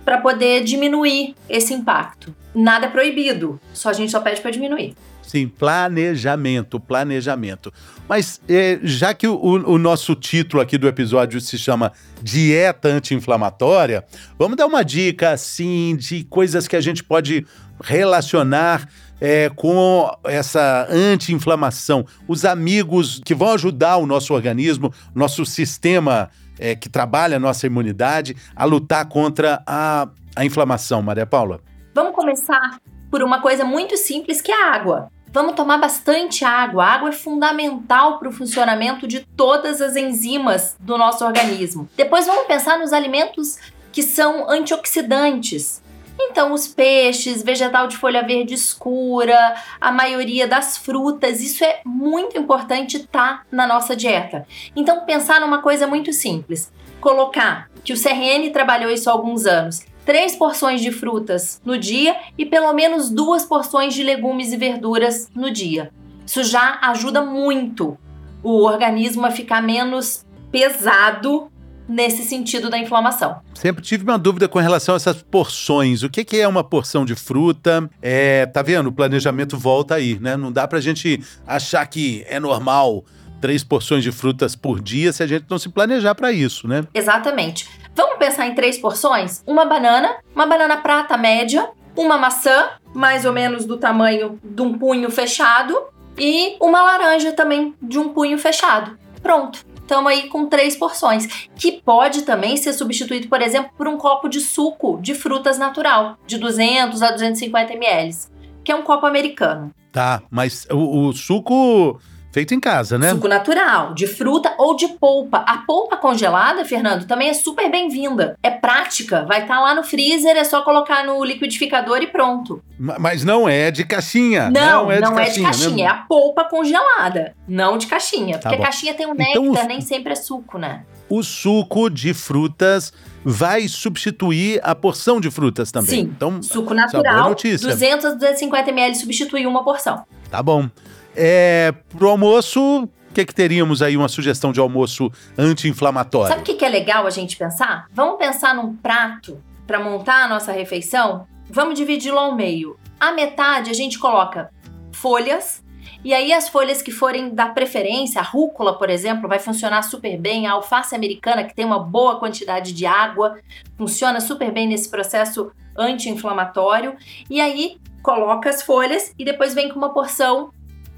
para 0.04 0.18
poder 0.18 0.62
diminuir 0.62 1.34
esse 1.48 1.74
impacto. 1.74 2.32
Nada 2.54 2.86
é 2.86 2.88
proibido, 2.88 3.60
só 3.74 3.88
a 3.88 3.92
gente 3.92 4.12
só 4.12 4.20
pede 4.20 4.40
para 4.40 4.52
diminuir. 4.52 4.94
Sim, 5.20 5.48
planejamento, 5.48 6.78
planejamento. 6.78 7.72
Mas 8.08 8.40
é, 8.48 8.78
já 8.84 9.12
que 9.12 9.26
o, 9.26 9.36
o, 9.36 9.78
nosso 9.78 10.14
título 10.14 10.62
aqui 10.62 10.78
do 10.78 10.86
episódio 10.86 11.40
se 11.40 11.58
chama 11.58 11.90
Dieta 12.22 12.86
Anti-Inflamatória, 12.86 14.04
vamos 14.38 14.56
dar 14.56 14.66
uma 14.66 14.84
dica 14.84 15.32
assim 15.32 15.96
de 15.96 16.22
coisas 16.22 16.68
que 16.68 16.76
a 16.76 16.80
gente 16.80 17.02
pode 17.02 17.44
relacionar 17.82 18.88
é, 19.20 19.50
com 19.50 20.10
essa 20.24 20.86
anti-inflamação, 20.88 22.06
os 22.26 22.44
amigos 22.44 23.20
que 23.24 23.34
vão 23.34 23.52
ajudar 23.52 23.98
o 23.98 24.06
nosso 24.06 24.32
organismo, 24.32 24.92
nosso 25.14 25.44
sistema 25.44 26.30
é, 26.58 26.74
que 26.74 26.88
trabalha 26.88 27.36
a 27.36 27.40
nossa 27.40 27.66
imunidade, 27.66 28.36
a 28.54 28.64
lutar 28.64 29.06
contra 29.08 29.62
a, 29.66 30.08
a 30.34 30.44
inflamação, 30.44 31.02
Maria 31.02 31.26
Paula? 31.26 31.60
Vamos 31.94 32.14
começar 32.14 32.80
por 33.10 33.22
uma 33.22 33.40
coisa 33.40 33.64
muito 33.64 33.96
simples 33.96 34.40
que 34.40 34.52
é 34.52 34.62
a 34.62 34.74
água. 34.74 35.10
Vamos 35.32 35.54
tomar 35.54 35.78
bastante 35.78 36.44
água. 36.44 36.84
A 36.84 36.94
água 36.94 37.08
é 37.10 37.12
fundamental 37.12 38.18
para 38.18 38.28
o 38.28 38.32
funcionamento 38.32 39.06
de 39.06 39.20
todas 39.20 39.80
as 39.80 39.94
enzimas 39.94 40.76
do 40.80 40.98
nosso 40.98 41.24
organismo. 41.24 41.88
Depois 41.96 42.26
vamos 42.26 42.46
pensar 42.46 42.78
nos 42.78 42.92
alimentos 42.92 43.58
que 43.92 44.02
são 44.02 44.50
antioxidantes. 44.50 45.82
Então, 46.22 46.52
os 46.52 46.68
peixes, 46.68 47.42
vegetal 47.42 47.86
de 47.86 47.96
folha 47.96 48.22
verde 48.22 48.52
escura, 48.52 49.56
a 49.80 49.90
maioria 49.90 50.46
das 50.46 50.76
frutas, 50.76 51.40
isso 51.40 51.64
é 51.64 51.80
muito 51.84 52.36
importante 52.38 52.98
estar 52.98 53.38
tá 53.38 53.46
na 53.50 53.66
nossa 53.66 53.96
dieta. 53.96 54.46
Então, 54.76 55.04
pensar 55.06 55.40
numa 55.40 55.62
coisa 55.62 55.86
muito 55.86 56.12
simples: 56.12 56.70
colocar 57.00 57.70
que 57.82 57.92
o 57.94 58.00
CRN 58.00 58.50
trabalhou 58.52 58.90
isso 58.90 59.08
há 59.08 59.12
alguns 59.12 59.46
anos. 59.46 59.80
Três 60.04 60.36
porções 60.36 60.80
de 60.80 60.92
frutas 60.92 61.60
no 61.64 61.78
dia 61.78 62.16
e 62.36 62.44
pelo 62.44 62.72
menos 62.72 63.10
duas 63.10 63.44
porções 63.44 63.94
de 63.94 64.02
legumes 64.02 64.52
e 64.52 64.56
verduras 64.56 65.30
no 65.34 65.50
dia. 65.50 65.90
Isso 66.26 66.44
já 66.44 66.78
ajuda 66.82 67.22
muito 67.22 67.98
o 68.42 68.62
organismo 68.64 69.26
a 69.26 69.30
ficar 69.30 69.62
menos 69.62 70.24
pesado 70.50 71.50
nesse 71.90 72.22
sentido 72.22 72.70
da 72.70 72.78
inflamação. 72.78 73.40
Sempre 73.52 73.82
tive 73.82 74.04
uma 74.04 74.16
dúvida 74.16 74.48
com 74.48 74.60
relação 74.60 74.94
a 74.94 74.96
essas 74.96 75.22
porções. 75.22 76.04
O 76.04 76.08
que, 76.08 76.24
que 76.24 76.40
é 76.40 76.46
uma 76.46 76.62
porção 76.62 77.04
de 77.04 77.16
fruta? 77.16 77.90
É, 78.00 78.46
tá 78.46 78.62
vendo? 78.62 78.86
O 78.86 78.92
planejamento 78.92 79.58
volta 79.58 79.96
aí, 79.96 80.18
né? 80.20 80.36
Não 80.36 80.52
dá 80.52 80.68
pra 80.68 80.80
gente 80.80 81.20
achar 81.44 81.84
que 81.86 82.24
é 82.28 82.38
normal 82.38 83.04
três 83.40 83.64
porções 83.64 84.04
de 84.04 84.12
frutas 84.12 84.54
por 84.54 84.80
dia 84.80 85.12
se 85.12 85.22
a 85.22 85.26
gente 85.26 85.46
não 85.50 85.58
se 85.58 85.68
planejar 85.68 86.14
para 86.14 86.30
isso, 86.30 86.68
né? 86.68 86.86
Exatamente. 86.94 87.68
Vamos 87.94 88.18
pensar 88.18 88.46
em 88.46 88.54
três 88.54 88.78
porções? 88.78 89.42
Uma 89.44 89.64
banana, 89.64 90.16
uma 90.34 90.46
banana 90.46 90.76
prata 90.76 91.16
média, 91.16 91.68
uma 91.96 92.16
maçã, 92.16 92.68
mais 92.94 93.24
ou 93.24 93.32
menos 93.32 93.64
do 93.64 93.76
tamanho 93.76 94.38
de 94.44 94.62
um 94.62 94.78
punho 94.78 95.10
fechado, 95.10 95.76
e 96.16 96.56
uma 96.60 96.82
laranja 96.82 97.32
também 97.32 97.74
de 97.82 97.98
um 97.98 98.10
punho 98.10 98.38
fechado. 98.38 98.96
Pronto 99.22 99.69
estamos 99.90 100.12
aí 100.12 100.28
com 100.28 100.46
três 100.46 100.76
porções, 100.76 101.26
que 101.56 101.72
pode 101.72 102.22
também 102.22 102.56
ser 102.56 102.72
substituído, 102.72 103.28
por 103.28 103.42
exemplo, 103.42 103.72
por 103.76 103.88
um 103.88 103.96
copo 103.96 104.28
de 104.28 104.40
suco 104.40 105.00
de 105.02 105.14
frutas 105.14 105.58
natural, 105.58 106.16
de 106.24 106.38
200 106.38 107.02
a 107.02 107.10
250 107.10 107.72
ml, 107.72 108.16
que 108.62 108.70
é 108.70 108.76
um 108.76 108.82
copo 108.82 109.04
americano. 109.04 109.72
Tá, 109.90 110.22
mas 110.30 110.68
o, 110.70 111.08
o 111.08 111.12
suco 111.12 112.00
Feito 112.32 112.54
em 112.54 112.60
casa, 112.60 112.96
né? 112.96 113.10
Suco 113.10 113.26
natural, 113.26 113.92
de 113.92 114.06
fruta 114.06 114.54
ou 114.56 114.76
de 114.76 114.86
polpa. 114.86 115.38
A 115.38 115.58
polpa 115.58 115.96
congelada, 115.96 116.64
Fernando, 116.64 117.04
também 117.04 117.28
é 117.28 117.34
super 117.34 117.68
bem-vinda. 117.68 118.36
É 118.40 118.50
prática, 118.50 119.24
vai 119.24 119.42
estar 119.42 119.56
tá 119.56 119.60
lá 119.60 119.74
no 119.74 119.82
freezer, 119.82 120.36
é 120.36 120.44
só 120.44 120.62
colocar 120.62 121.04
no 121.04 121.24
liquidificador 121.24 121.98
e 122.02 122.06
pronto. 122.06 122.62
Mas 122.78 123.24
não 123.24 123.48
é 123.48 123.72
de 123.72 123.84
caixinha. 123.84 124.48
Não, 124.48 124.84
não 124.84 124.92
é, 124.92 125.00
não 125.00 125.14
de, 125.14 125.20
é 125.22 125.28
de 125.28 125.42
caixinha, 125.42 125.84
é 125.86 125.88
a 125.88 125.94
polpa 125.94 126.44
congelada, 126.44 127.34
não 127.48 127.76
de 127.76 127.88
caixinha. 127.88 128.38
Tá 128.38 128.48
porque 128.48 128.56
bom. 128.58 128.62
caixinha 128.62 128.94
tem 128.94 129.06
um 129.06 129.14
então, 129.14 129.46
néctar, 129.46 129.66
nem 129.66 129.80
sempre 129.80 130.12
é 130.12 130.16
suco, 130.16 130.56
né? 130.56 130.84
O 131.08 131.24
suco 131.24 131.90
de 131.90 132.14
frutas 132.14 132.92
vai 133.24 133.66
substituir 133.66 134.60
a 134.62 134.72
porção 134.72 135.20
de 135.20 135.30
frutas 135.32 135.72
também. 135.72 135.90
Sim, 135.90 136.12
então, 136.14 136.40
suco 136.40 136.72
natural, 136.72 137.34
200 137.34 138.04
a 138.04 138.14
250 138.14 138.70
ml 138.70 138.94
substitui 138.94 139.46
uma 139.46 139.64
porção. 139.64 140.04
Tá 140.30 140.40
bom. 140.40 140.70
É, 141.16 141.72
pro 141.96 142.08
almoço, 142.08 142.84
o 142.84 142.88
que, 143.12 143.24
que 143.24 143.34
teríamos 143.34 143.82
aí 143.82 143.96
uma 143.96 144.08
sugestão 144.08 144.52
de 144.52 144.60
almoço 144.60 145.10
anti-inflamatório? 145.36 146.28
Sabe 146.28 146.42
o 146.42 146.44
que, 146.44 146.54
que 146.54 146.64
é 146.64 146.68
legal 146.68 147.06
a 147.06 147.10
gente 147.10 147.36
pensar? 147.36 147.86
Vamos 147.92 148.18
pensar 148.18 148.54
num 148.54 148.76
prato 148.76 149.42
para 149.66 149.80
montar 149.80 150.24
a 150.24 150.28
nossa 150.28 150.52
refeição? 150.52 151.26
Vamos 151.48 151.74
dividi-lo 151.74 152.18
ao 152.18 152.34
meio. 152.34 152.78
A 152.98 153.12
metade 153.12 153.70
a 153.70 153.74
gente 153.74 153.98
coloca 153.98 154.50
folhas, 154.92 155.62
e 156.04 156.14
aí 156.14 156.32
as 156.32 156.48
folhas 156.48 156.80
que 156.80 156.90
forem 156.90 157.34
da 157.34 157.48
preferência, 157.48 158.20
a 158.20 158.24
rúcula, 158.24 158.78
por 158.78 158.88
exemplo, 158.88 159.28
vai 159.28 159.38
funcionar 159.38 159.82
super 159.82 160.16
bem, 160.16 160.46
a 160.46 160.52
alface 160.52 160.94
americana, 160.94 161.44
que 161.44 161.54
tem 161.54 161.64
uma 161.64 161.78
boa 161.78 162.18
quantidade 162.18 162.72
de 162.72 162.86
água, 162.86 163.38
funciona 163.76 164.20
super 164.20 164.50
bem 164.50 164.68
nesse 164.68 164.88
processo 164.88 165.50
anti-inflamatório. 165.76 166.96
E 167.28 167.40
aí 167.40 167.78
coloca 168.02 168.48
as 168.48 168.62
folhas 168.62 169.12
e 169.18 169.24
depois 169.24 169.52
vem 169.52 169.68
com 169.68 169.76
uma 169.76 169.92
porção 169.92 170.50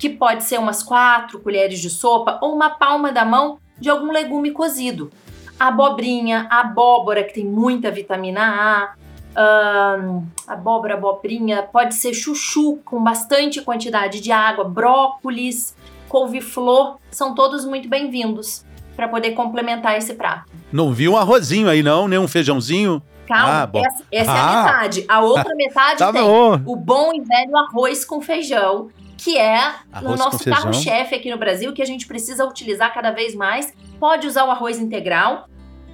que 0.03 0.09
pode 0.09 0.43
ser 0.43 0.59
umas 0.59 0.83
quatro 0.83 1.39
colheres 1.39 1.79
de 1.79 1.89
sopa 1.89 2.37
ou 2.43 2.53
uma 2.57 2.71
palma 2.71 3.13
da 3.13 3.25
mão 3.25 3.59
de 3.79 3.89
algum 3.89 4.11
legume 4.11 4.51
cozido. 4.51 5.13
abobrinha, 5.61 6.49
abóbora, 6.51 7.23
que 7.23 7.35
tem 7.35 7.45
muita 7.45 7.89
vitamina 7.89 8.97
A, 9.37 9.97
hum, 10.01 10.27
abóbora, 10.45 10.95
abobrinha, 10.95 11.63
pode 11.63 11.95
ser 11.95 12.13
chuchu 12.15 12.81
com 12.85 13.01
bastante 13.01 13.63
quantidade 13.63 14.21
de 14.21 14.33
água, 14.33 14.65
brócolis, 14.65 15.77
couve-flor, 16.09 16.97
são 17.09 17.33
todos 17.33 17.65
muito 17.65 17.89
bem-vindos 17.89 18.65
para 18.97 19.07
poder 19.07 19.31
complementar 19.35 19.97
esse 19.97 20.15
prato. 20.15 20.51
Não 20.73 20.93
vi 20.93 21.09
um 21.09 21.17
arrozinho 21.17 21.69
aí 21.69 21.81
não, 21.81 22.09
nem 22.09 22.19
um 22.19 22.27
feijãozinho? 22.27 23.01
Calma, 23.25 23.71
ah, 23.73 23.79
essa, 23.79 24.05
essa 24.11 24.33
ah. 24.33 24.37
é 24.37 24.41
a 24.41 24.51
ah. 24.51 24.65
metade. 24.65 25.05
A 25.09 25.21
outra 25.21 25.55
metade 25.55 25.99
tá 26.01 26.13
tem 26.13 26.23
bom. 26.23 26.61
o 26.67 26.75
bom 26.75 27.13
e 27.15 27.21
velho 27.21 27.57
arroz 27.57 28.05
com 28.05 28.21
feijão, 28.21 28.89
que 29.23 29.39
é 29.39 29.57
Arroz 29.93 30.05
o 30.05 30.17
nosso 30.17 30.45
carro-chefe 30.45 31.15
aqui 31.15 31.31
no 31.31 31.39
Brasil, 31.39 31.73
que 31.73 31.81
a 31.81 31.85
gente 31.85 32.07
precisa 32.09 32.45
utilizar 32.45 32.93
cada 32.93 33.13
vez 33.13 33.37
mais. 33.37 33.73
Pode 34.01 34.27
usar 34.27 34.45
o 34.45 34.51
arroz 34.51 34.81
integral, 34.81 35.49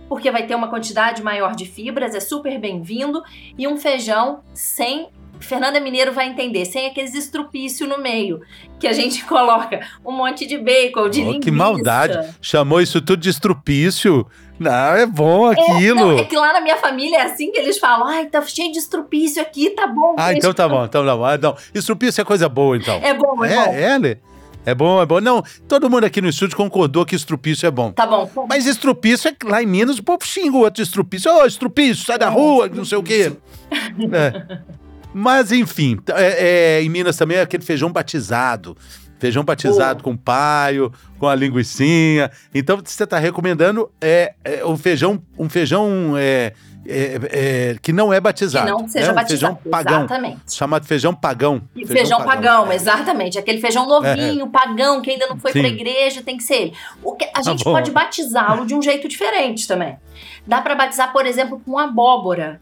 porque 0.09 0.31
vai 0.31 0.47
ter 0.47 0.55
uma 0.55 0.69
quantidade 0.69 1.23
maior 1.23 1.55
de 1.55 1.67
fibras, 1.67 2.15
é 2.15 2.21
super 2.21 2.59
bem-vindo. 2.59 3.23
E 3.59 3.69
um 3.69 3.77
feijão 3.77 4.43
sem. 4.55 5.11
Fernanda 5.41 5.81
Mineiro 5.81 6.13
vai 6.13 6.27
entender, 6.29 6.65
sem 6.65 6.87
aqueles 6.87 7.15
estrupícios 7.15 7.89
no 7.89 7.99
meio, 7.99 8.41
que 8.79 8.87
a 8.87 8.93
gente 8.93 9.25
coloca 9.27 9.81
um 10.05 10.13
monte 10.13 10.47
de 10.47 10.59
bacon, 10.59 11.09
de 11.09 11.21
Oh, 11.21 11.25
linguiça. 11.25 11.41
que 11.41 11.51
maldade. 11.51 12.35
Chamou 12.41 12.81
isso 12.81 13.01
tudo 13.01 13.19
de 13.21 13.31
estrupício. 13.31 14.27
Não, 14.59 14.71
é 14.73 15.07
bom 15.07 15.45
Não, 15.45 15.51
aquilo. 15.51 16.19
é 16.19 16.25
que 16.25 16.37
lá 16.37 16.53
na 16.53 16.61
minha 16.61 16.77
família 16.77 17.19
é 17.19 17.23
assim 17.23 17.53
que 17.53 17.59
eles 17.61 17.79
falam. 17.79 18.09
Ai, 18.09 18.27
tá 18.27 18.43
cheio 18.43 18.73
de 18.73 18.79
estrupício 18.79 19.41
aqui, 19.41 19.71
tá 19.71 19.87
bom. 19.87 20.17
Ah, 20.19 20.29
gente." 20.31 20.39
então 20.39 20.53
tá 20.53 20.69
bom, 20.69 20.85
então 20.85 21.07
tá 21.07 21.17
bom. 21.17 21.25
Ah, 21.25 21.39
não. 21.39 21.57
Estrupício 21.73 22.21
é 22.21 22.25
coisa 22.25 22.49
boa, 22.49 22.77
então. 22.77 22.97
É 23.03 23.15
bom, 23.15 23.45
é, 23.45 23.55
bom. 23.55 23.73
É, 23.73 23.83
é, 23.83 23.99
Lê? 23.99 24.17
É 24.67 24.75
bom, 24.75 25.01
é 25.01 25.07
bom. 25.07 25.21
Não, 25.21 25.43
todo 25.69 25.89
mundo 25.89 26.05
aqui 26.05 26.21
no 26.21 26.29
estúdio 26.29 26.57
concordou 26.57 27.07
que 27.07 27.15
estrupício 27.15 27.67
é 27.67 27.71
bom. 27.71 27.93
Tá 27.93 28.07
bom. 28.07 28.29
Mas 28.49 28.67
estrupício 28.67 29.29
é 29.29 29.33
que 29.33 29.47
lá 29.47 29.63
em 29.63 29.67
Minas 29.67 29.99
o 29.99 30.03
povo 30.03 30.25
xinga 30.27 30.57
o 30.57 30.61
outro 30.61 30.83
estrupício. 30.83 31.33
Ô, 31.33 31.47
estrupício, 31.47 32.05
sai 32.05 32.19
da 32.19 32.29
rua, 32.29 32.69
não 32.69 32.85
sei 32.85 32.99
o 32.99 33.03
quê. 33.03 33.33
É. 34.13 34.59
Mas, 35.15 35.51
enfim, 35.53 35.99
é- 36.15 36.79
é, 36.79 36.83
em 36.83 36.89
Minas 36.89 37.17
também 37.17 37.39
é 37.39 37.43
aquele 37.43 37.63
feijão 37.65 37.91
batizado. 37.91 38.77
Feijão 39.19 39.43
batizado 39.43 40.03
com 40.05 40.17
paio, 40.17 40.93
com 41.19 41.27
a 41.27 41.35
linguiçinha. 41.35 42.31
Então, 42.55 42.81
que 42.81 42.89
você 42.91 43.03
está 43.03 43.19
recomendando 43.19 43.91
é, 44.01 44.35
é 44.45 44.65
um 44.65 44.77
feijão, 44.77 45.21
um 45.37 45.49
feijão 45.49 46.15
é, 46.17 46.53
é, 46.87 47.21
é, 47.73 47.77
que 47.83 47.93
não 47.93 48.13
é 48.13 48.17
Que 48.19 48.21
batizado. 48.21 48.71
não 48.71 48.87
seja 48.87 49.07
né? 49.07 49.13
Um 49.13 49.15
batizado. 49.17 49.57
feijão 49.57 49.71
pagão. 49.73 49.99
Exatamente. 50.05 50.55
Chamado 50.55 50.87
feijão 50.87 51.13
pagão. 51.15 51.63
E 51.75 51.85
Feijão, 51.85 52.23
pagão, 52.25 52.71
É. 52.71 52.77
exatamente. 52.77 53.37
Aquele 53.37 53.61
feijão 53.61 53.89
novinho, 53.89 54.47
pagão, 54.51 55.03
que 55.03 55.11
ainda 55.11 55.27
não 55.27 55.37
foi 55.37 55.51
Sim. 55.53 55.61
pra 55.63 55.69
igreja, 55.69 56.23
tem 56.23 56.37
que 56.37 56.45
ser 56.45 56.55
ele. 56.55 56.73
O 57.03 57.17
que- 57.17 57.29
a 57.35 57.43
gente 57.43 57.65
bom. 57.65 57.73
pode 57.73 57.91
batizá-lo 57.91 58.65
de 58.67 58.75
um 58.75 58.81
jeito 58.81 59.09
diferente 59.09 59.67
também. 59.67 59.97
Dá 60.47 60.63
pra 60.63 60.77
batizar, 60.77 61.13
por 61.13 61.27
exemplo, 61.27 61.61
com 61.67 61.77
abóbora. 61.77 62.61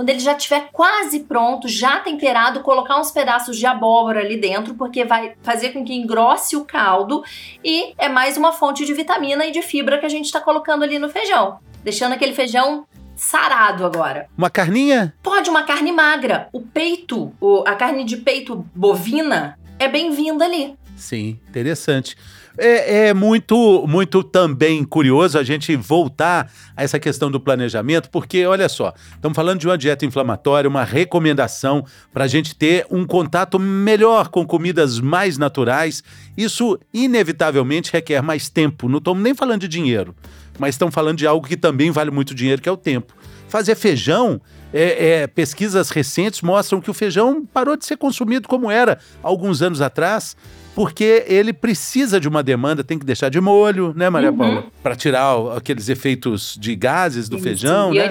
Quando 0.00 0.08
ele 0.08 0.18
já 0.18 0.32
estiver 0.32 0.70
quase 0.72 1.20
pronto, 1.20 1.68
já 1.68 2.00
temperado, 2.00 2.60
colocar 2.60 2.98
uns 2.98 3.10
pedaços 3.10 3.58
de 3.58 3.66
abóbora 3.66 4.20
ali 4.20 4.38
dentro, 4.38 4.72
porque 4.72 5.04
vai 5.04 5.34
fazer 5.42 5.74
com 5.74 5.84
que 5.84 5.92
engrosse 5.92 6.56
o 6.56 6.64
caldo 6.64 7.22
e 7.62 7.92
é 7.98 8.08
mais 8.08 8.38
uma 8.38 8.50
fonte 8.50 8.86
de 8.86 8.94
vitamina 8.94 9.44
e 9.44 9.50
de 9.50 9.60
fibra 9.60 9.98
que 9.98 10.06
a 10.06 10.08
gente 10.08 10.32
tá 10.32 10.40
colocando 10.40 10.84
ali 10.84 10.98
no 10.98 11.10
feijão. 11.10 11.58
Deixando 11.84 12.14
aquele 12.14 12.32
feijão 12.32 12.86
sarado 13.14 13.84
agora. 13.84 14.26
Uma 14.38 14.48
carninha? 14.48 15.12
Pode 15.22 15.50
uma 15.50 15.64
carne 15.64 15.92
magra. 15.92 16.48
O 16.50 16.62
peito, 16.62 17.30
a 17.66 17.74
carne 17.74 18.02
de 18.02 18.16
peito 18.16 18.64
bovina 18.74 19.58
é 19.78 19.86
bem-vinda 19.86 20.46
ali. 20.46 20.78
Sim, 21.00 21.40
interessante. 21.48 22.14
É, 22.58 23.06
é 23.06 23.14
muito, 23.14 23.86
muito 23.88 24.22
também 24.22 24.84
curioso 24.84 25.38
a 25.38 25.42
gente 25.42 25.74
voltar 25.74 26.52
a 26.76 26.84
essa 26.84 27.00
questão 27.00 27.30
do 27.30 27.40
planejamento, 27.40 28.10
porque 28.10 28.44
olha 28.44 28.68
só, 28.68 28.92
estamos 29.14 29.34
falando 29.34 29.58
de 29.60 29.66
uma 29.66 29.78
dieta 29.78 30.04
inflamatória, 30.04 30.68
uma 30.68 30.84
recomendação 30.84 31.86
para 32.12 32.24
a 32.24 32.28
gente 32.28 32.54
ter 32.54 32.86
um 32.90 33.06
contato 33.06 33.58
melhor 33.58 34.28
com 34.28 34.46
comidas 34.46 35.00
mais 35.00 35.38
naturais. 35.38 36.04
Isso 36.36 36.78
inevitavelmente 36.92 37.90
requer 37.90 38.20
mais 38.20 38.50
tempo. 38.50 38.86
Não 38.86 38.98
estamos 38.98 39.22
nem 39.22 39.34
falando 39.34 39.62
de 39.62 39.68
dinheiro, 39.68 40.14
mas 40.58 40.74
estamos 40.74 40.94
falando 40.94 41.16
de 41.16 41.26
algo 41.26 41.48
que 41.48 41.56
também 41.56 41.90
vale 41.90 42.10
muito 42.10 42.34
dinheiro, 42.34 42.60
que 42.60 42.68
é 42.68 42.72
o 42.72 42.76
tempo. 42.76 43.14
Fazer 43.48 43.74
feijão, 43.74 44.38
é, 44.72 45.22
é, 45.22 45.26
pesquisas 45.26 45.90
recentes 45.90 46.42
mostram 46.42 46.80
que 46.80 46.90
o 46.90 46.94
feijão 46.94 47.44
parou 47.44 47.76
de 47.76 47.84
ser 47.84 47.96
consumido 47.96 48.46
como 48.46 48.70
era 48.70 48.98
alguns 49.22 49.62
anos 49.62 49.80
atrás, 49.80 50.36
porque 50.74 51.24
ele 51.26 51.52
precisa 51.52 52.20
de 52.20 52.28
uma 52.28 52.42
demanda, 52.42 52.82
tem 52.84 52.98
que 52.98 53.04
deixar 53.04 53.28
de 53.28 53.40
molho, 53.40 53.92
né, 53.96 54.08
Maria 54.08 54.30
Uhum. 54.30 54.36
Paula? 54.38 54.64
Para 54.82 54.94
tirar 54.94 55.36
o- 55.36 55.50
aqueles 55.52 55.88
efeitos 55.88 56.56
de 56.60 56.74
gases 56.76 57.28
do 57.28 57.36
Isso. 57.36 57.44
feijão, 57.44 57.94
e 57.94 57.98
né? 57.98 58.10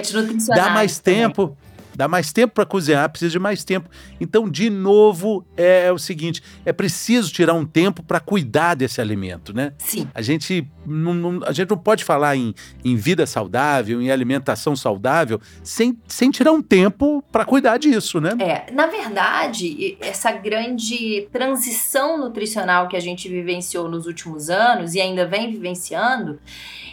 Dá 0.54 0.70
mais 0.70 0.98
tempo. 0.98 1.56
Dá 2.00 2.08
mais 2.08 2.32
tempo 2.32 2.54
para 2.54 2.64
cozinhar, 2.64 3.10
precisa 3.10 3.30
de 3.30 3.38
mais 3.38 3.62
tempo. 3.62 3.90
Então, 4.18 4.48
de 4.48 4.70
novo, 4.70 5.44
é, 5.54 5.92
o 5.92 5.98
seguinte: 5.98 6.42
é 6.64 6.72
preciso 6.72 7.30
tirar 7.30 7.52
um 7.52 7.66
tempo 7.66 8.02
para 8.02 8.18
cuidar 8.18 8.74
desse 8.74 9.02
alimento, 9.02 9.52
né? 9.52 9.74
Sim. 9.76 10.08
A 10.14 10.22
gente 10.22 10.66
não, 10.86 11.12
não- 11.12 11.44
a 11.46 11.52
gente 11.52 11.68
não 11.68 11.76
pode 11.76 12.02
falar 12.02 12.34
em, 12.36 12.54
em 12.82 12.96
vida 12.96 13.26
saudável, 13.26 14.00
em 14.00 14.10
alimentação 14.10 14.74
saudável, 14.74 15.38
sem, 15.62 15.98
sem 16.08 16.30
tirar 16.30 16.52
um 16.52 16.62
tempo 16.62 17.22
para 17.30 17.44
cuidar 17.44 17.76
disso, 17.76 18.18
né? 18.18 18.30
É, 18.40 18.72
na 18.72 18.86
verdade, 18.86 19.98
essa 20.00 20.32
grande 20.32 21.28
transição 21.30 22.16
nutricional 22.16 22.88
que 22.88 22.96
a 22.96 23.00
gente 23.00 23.28
vivenciou 23.28 23.90
nos 23.90 24.06
últimos 24.06 24.48
anos 24.48 24.94
e 24.94 25.00
ainda 25.02 25.26
vem 25.26 25.50
vivenciando, 25.50 26.38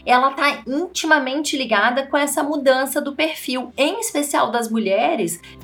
ela 0.06 0.32
está 0.32 0.64
intimamente 0.68 1.58
ligada 1.58 2.08
com 2.08 2.18
essa 2.18 2.42
mudança 2.42 3.02
do 3.02 3.14
perfil, 3.14 3.72
em 3.78 4.00
especial 4.00 4.52
das 4.52 4.70
mulheres, 4.70 4.97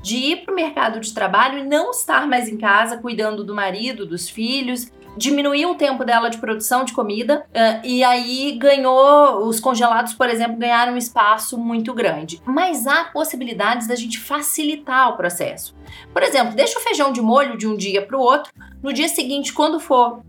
de 0.02 0.15
ir 0.17 0.43
para 0.43 0.52
o 0.52 0.56
mercado 0.56 1.00
de 1.00 1.13
trabalho 1.13 1.60
e 1.60 1.63
não 1.63 1.91
estar 1.91 2.28
mais 2.28 2.48
em 2.48 2.58
casa 2.58 2.98
cuidando 2.98 3.43
do 3.43 3.54
marido, 3.54 4.06
dos 4.06 4.30
filhos. 4.30 4.91
Diminuiu 5.15 5.69
o 5.69 5.76
tempo 5.76 6.04
dela 6.04 6.28
de 6.28 6.39
produção 6.39 6.84
de 6.84 6.91
comida 6.91 7.46
e 7.84 8.04
aí 8.04 8.54
ganhou. 8.54 9.48
Os 9.48 9.60
congelados, 9.60 10.13
por 10.15 10.28
exemplo, 10.28 10.58
ganharam 10.58 10.93
um 10.93 10.98
espaço 10.98 11.56
muito 11.56 11.93
grande. 11.93 12.41
Mas 12.46 12.88
há 12.88 13.04
possibilidades 13.06 13.88
da 13.88 13.96
gente 13.96 14.19
facilitar 14.19 15.10
o 15.10 15.17
processo. 15.17 15.76
Por 16.12 16.24
exemplo, 16.24 16.56
deixa 16.56 16.80
o 16.80 16.82
feijão 16.82 17.12
de 17.12 17.22
molho 17.22 17.56
de 17.56 17.67
um 17.67 17.78
dia 17.78 18.04
para 18.04 18.17
o 18.17 18.22
outro. 18.22 18.52
No 18.82 18.91
dia 18.91 19.08
seguinte, 19.08 19.54
quando 19.54 19.80
for 19.80 20.22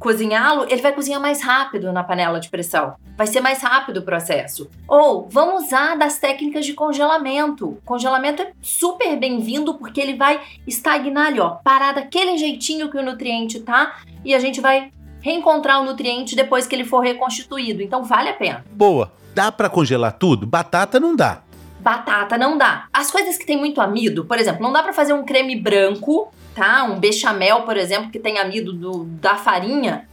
cozinhá-lo, 0.00 0.66
ele 0.68 0.80
vai 0.80 0.92
cozinhar 0.92 1.20
mais 1.20 1.42
rápido 1.42 1.92
na 1.92 2.02
panela 2.02 2.40
de 2.40 2.48
pressão. 2.48 2.94
Vai 3.16 3.26
ser 3.26 3.40
mais 3.40 3.62
rápido 3.62 3.98
o 3.98 4.02
processo. 4.02 4.68
Ou 4.88 5.28
vamos 5.30 5.64
usar 5.64 5.96
das 5.96 6.18
técnicas 6.18 6.64
de 6.64 6.72
congelamento. 6.72 7.78
Congelamento 7.84 8.42
é 8.42 8.52
super 8.62 9.16
bem-vindo 9.18 9.74
porque 9.74 10.00
ele 10.00 10.14
vai 10.14 10.40
estagnar 10.66 11.26
ali, 11.26 11.38
ó, 11.38 11.50
parar 11.62 11.92
daquele 11.92 12.38
jeitinho 12.38 12.90
que 12.90 12.96
o 12.96 13.02
nutriente 13.02 13.60
tá 13.60 13.98
e 14.24 14.34
a 14.34 14.38
gente 14.38 14.60
vai 14.60 14.90
reencontrar 15.20 15.82
o 15.82 15.84
nutriente 15.84 16.34
depois 16.34 16.66
que 16.66 16.74
ele 16.74 16.84
for 16.84 17.00
reconstituído. 17.00 17.82
Então 17.82 18.02
vale 18.02 18.30
a 18.30 18.34
pena. 18.34 18.64
Boa. 18.72 19.12
Dá 19.34 19.52
para 19.52 19.68
congelar 19.68 20.12
tudo? 20.14 20.46
Batata 20.46 20.98
não 20.98 21.14
dá. 21.14 21.42
Batata 21.80 22.36
não 22.36 22.56
dá. 22.58 22.86
As 22.92 23.10
coisas 23.10 23.36
que 23.38 23.46
tem 23.46 23.56
muito 23.56 23.80
amido, 23.80 24.24
por 24.24 24.38
exemplo, 24.38 24.62
não 24.62 24.72
dá 24.72 24.82
pra 24.82 24.92
fazer 24.92 25.12
um 25.12 25.24
creme 25.24 25.56
branco, 25.56 26.32
tá? 26.54 26.84
Um 26.84 26.98
bechamel, 26.98 27.62
por 27.62 27.76
exemplo, 27.76 28.10
que 28.10 28.18
tem 28.18 28.38
amido 28.38 28.72
do- 28.72 29.04
da 29.04 29.36
farinha 29.36 30.06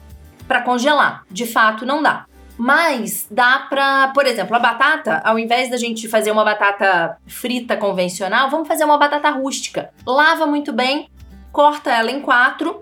pra 0.47 0.61
congelar. 0.61 1.23
De 1.29 1.45
fato, 1.45 1.85
não 1.85 2.01
dá. 2.01 2.25
Mas 2.57 3.27
dá 3.29 3.65
pra, 3.69 4.07
por 4.15 4.25
exemplo, 4.25 4.55
a 4.55 4.59
batata, 4.59 5.21
ao 5.23 5.37
invés 5.37 5.69
da 5.69 5.77
gente 5.77 6.07
fazer 6.07 6.31
uma 6.31 6.43
batata 6.43 7.17
frita 7.27 7.77
convencional, 7.77 8.49
vamos 8.49 8.67
fazer 8.67 8.83
uma 8.83 8.97
batata 8.97 9.29
rústica. 9.29 9.91
Lava 10.05 10.47
muito 10.47 10.73
bem, 10.73 11.07
corta 11.51 11.91
ela 11.91 12.09
em 12.09 12.19
quatro, 12.21 12.81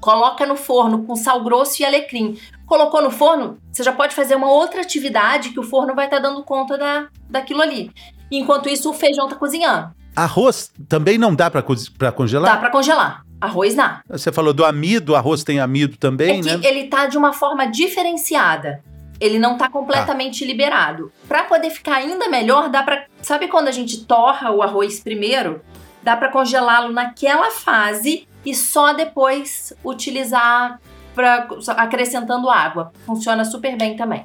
coloca 0.00 0.44
no 0.44 0.56
forno 0.56 1.04
com 1.04 1.14
sal 1.16 1.42
grosso 1.42 1.80
e 1.80 1.84
alecrim. 1.86 2.36
Colocou 2.66 3.02
no 3.02 3.10
forno, 3.10 3.58
você 3.70 3.82
já 3.82 3.92
pode 3.92 4.14
fazer 4.14 4.34
uma 4.34 4.50
outra 4.50 4.80
atividade 4.80 5.50
que 5.50 5.60
o 5.60 5.62
forno 5.62 5.94
vai 5.94 6.06
estar 6.06 6.18
dando 6.18 6.42
conta 6.42 6.78
da, 6.78 7.08
daquilo 7.28 7.60
ali. 7.62 7.90
Enquanto 8.30 8.68
isso, 8.68 8.88
o 8.90 8.94
feijão 8.94 9.28
tá 9.28 9.36
cozinhando. 9.36 9.92
Arroz 10.16 10.70
também 10.88 11.16
não 11.18 11.34
dá 11.34 11.50
para 11.50 11.64
Dá 11.98 12.12
congelar? 12.12 12.60
pra 12.60 12.70
congelar. 12.70 13.24
Arroz 13.40 13.74
dá. 13.74 14.02
Você 14.08 14.30
falou 14.30 14.52
do 14.52 14.64
amido, 14.64 15.16
arroz 15.16 15.42
tem 15.42 15.58
amido 15.58 15.96
também, 15.96 16.38
é 16.38 16.42
que 16.42 16.56
né? 16.56 16.60
ele 16.62 16.84
tá 16.88 17.06
de 17.06 17.18
uma 17.18 17.32
forma 17.32 17.66
diferenciada. 17.66 18.82
Ele 19.20 19.38
não 19.38 19.56
tá 19.56 19.68
completamente 19.68 20.44
liberado. 20.44 21.12
Pra 21.28 21.44
poder 21.44 21.70
ficar 21.70 21.96
ainda 21.96 22.28
melhor, 22.28 22.68
dá 22.68 22.82
pra. 22.82 23.06
Sabe 23.20 23.48
quando 23.48 23.68
a 23.68 23.72
gente 23.72 24.04
torra 24.04 24.50
o 24.50 24.62
arroz 24.62 25.00
primeiro? 25.00 25.60
Dá 26.02 26.16
pra 26.16 26.28
congelá-lo 26.28 26.92
naquela 26.92 27.50
fase 27.50 28.26
e 28.44 28.54
só 28.54 28.92
depois 28.92 29.72
utilizar 29.84 30.80
para 31.14 31.46
acrescentando 31.76 32.48
água. 32.50 32.92
Funciona 33.06 33.44
super 33.44 33.76
bem 33.76 33.96
também. 33.96 34.24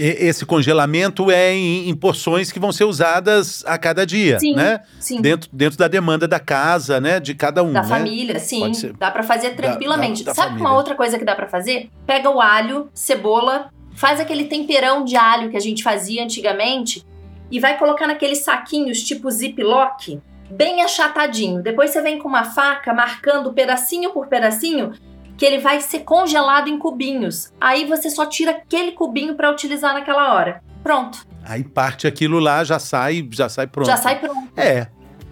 Esse 0.00 0.46
congelamento 0.46 1.28
é 1.28 1.52
em, 1.52 1.88
em 1.88 1.94
porções 1.94 2.52
que 2.52 2.60
vão 2.60 2.70
ser 2.70 2.84
usadas 2.84 3.64
a 3.66 3.76
cada 3.76 4.06
dia, 4.06 4.38
Sim, 4.38 4.54
né? 4.54 4.80
Sim. 5.00 5.20
Dentro, 5.20 5.50
dentro 5.52 5.76
da 5.76 5.88
demanda 5.88 6.28
da 6.28 6.38
casa, 6.38 7.00
né? 7.00 7.18
De 7.18 7.34
cada 7.34 7.64
um, 7.64 7.72
Da 7.72 7.82
né? 7.82 7.88
família, 7.88 8.38
sim. 8.38 8.72
Ser. 8.74 8.92
Dá 8.96 9.10
pra 9.10 9.24
fazer 9.24 9.56
tranquilamente. 9.56 10.22
da- 10.22 10.30
da 10.30 10.34
Sabe 10.36 10.50
família. 10.50 10.68
uma 10.68 10.76
outra 10.76 10.94
coisa 10.94 11.18
que 11.18 11.24
dá 11.24 11.34
pra 11.34 11.48
fazer? 11.48 11.90
Pega 12.06 12.30
o 12.30 12.40
alho, 12.40 12.88
cebola, 12.94 13.70
faz 13.96 14.20
aquele 14.20 14.44
temperão 14.44 15.04
de 15.04 15.16
alho 15.16 15.50
que 15.50 15.56
a 15.56 15.60
gente 15.60 15.82
fazia 15.82 16.22
antigamente 16.22 17.04
e 17.50 17.58
vai 17.58 17.76
colocar 17.76 18.06
naqueles 18.06 18.44
saquinhos 18.44 19.02
tipo 19.02 19.28
ziplock, 19.28 20.20
bem 20.48 20.80
achatadinho. 20.80 21.60
Depois 21.60 21.90
você 21.90 22.00
vem 22.00 22.20
com 22.20 22.28
uma 22.28 22.44
faca 22.44 22.94
marcando 22.94 23.52
pedacinho 23.52 24.10
por 24.10 24.28
pedacinho 24.28 24.92
que 25.38 25.46
ele 25.46 25.58
vai 25.58 25.80
ser 25.80 26.00
congelado 26.00 26.68
em 26.68 26.78
cubinhos. 26.78 27.52
Aí 27.58 27.86
você 27.86 28.10
só 28.10 28.26
tira 28.26 28.50
aquele 28.50 28.92
cubinho 28.92 29.34
pra 29.34 29.50
utilizar 29.50 29.94
naquela 29.94 30.34
hora. 30.34 30.62
Pronto, 30.82 31.26
Aí 31.48 31.64
parte 31.64 32.06
aquilo 32.06 32.38
lá, 32.38 32.62
já 32.62 32.78
sai, 32.78 33.26
já 33.32 33.48
sai 33.48 33.66
pronto. 33.66 33.86
já 33.86 33.96
sai 33.96 34.20
pronto. 34.20 34.48
É. 34.54 34.88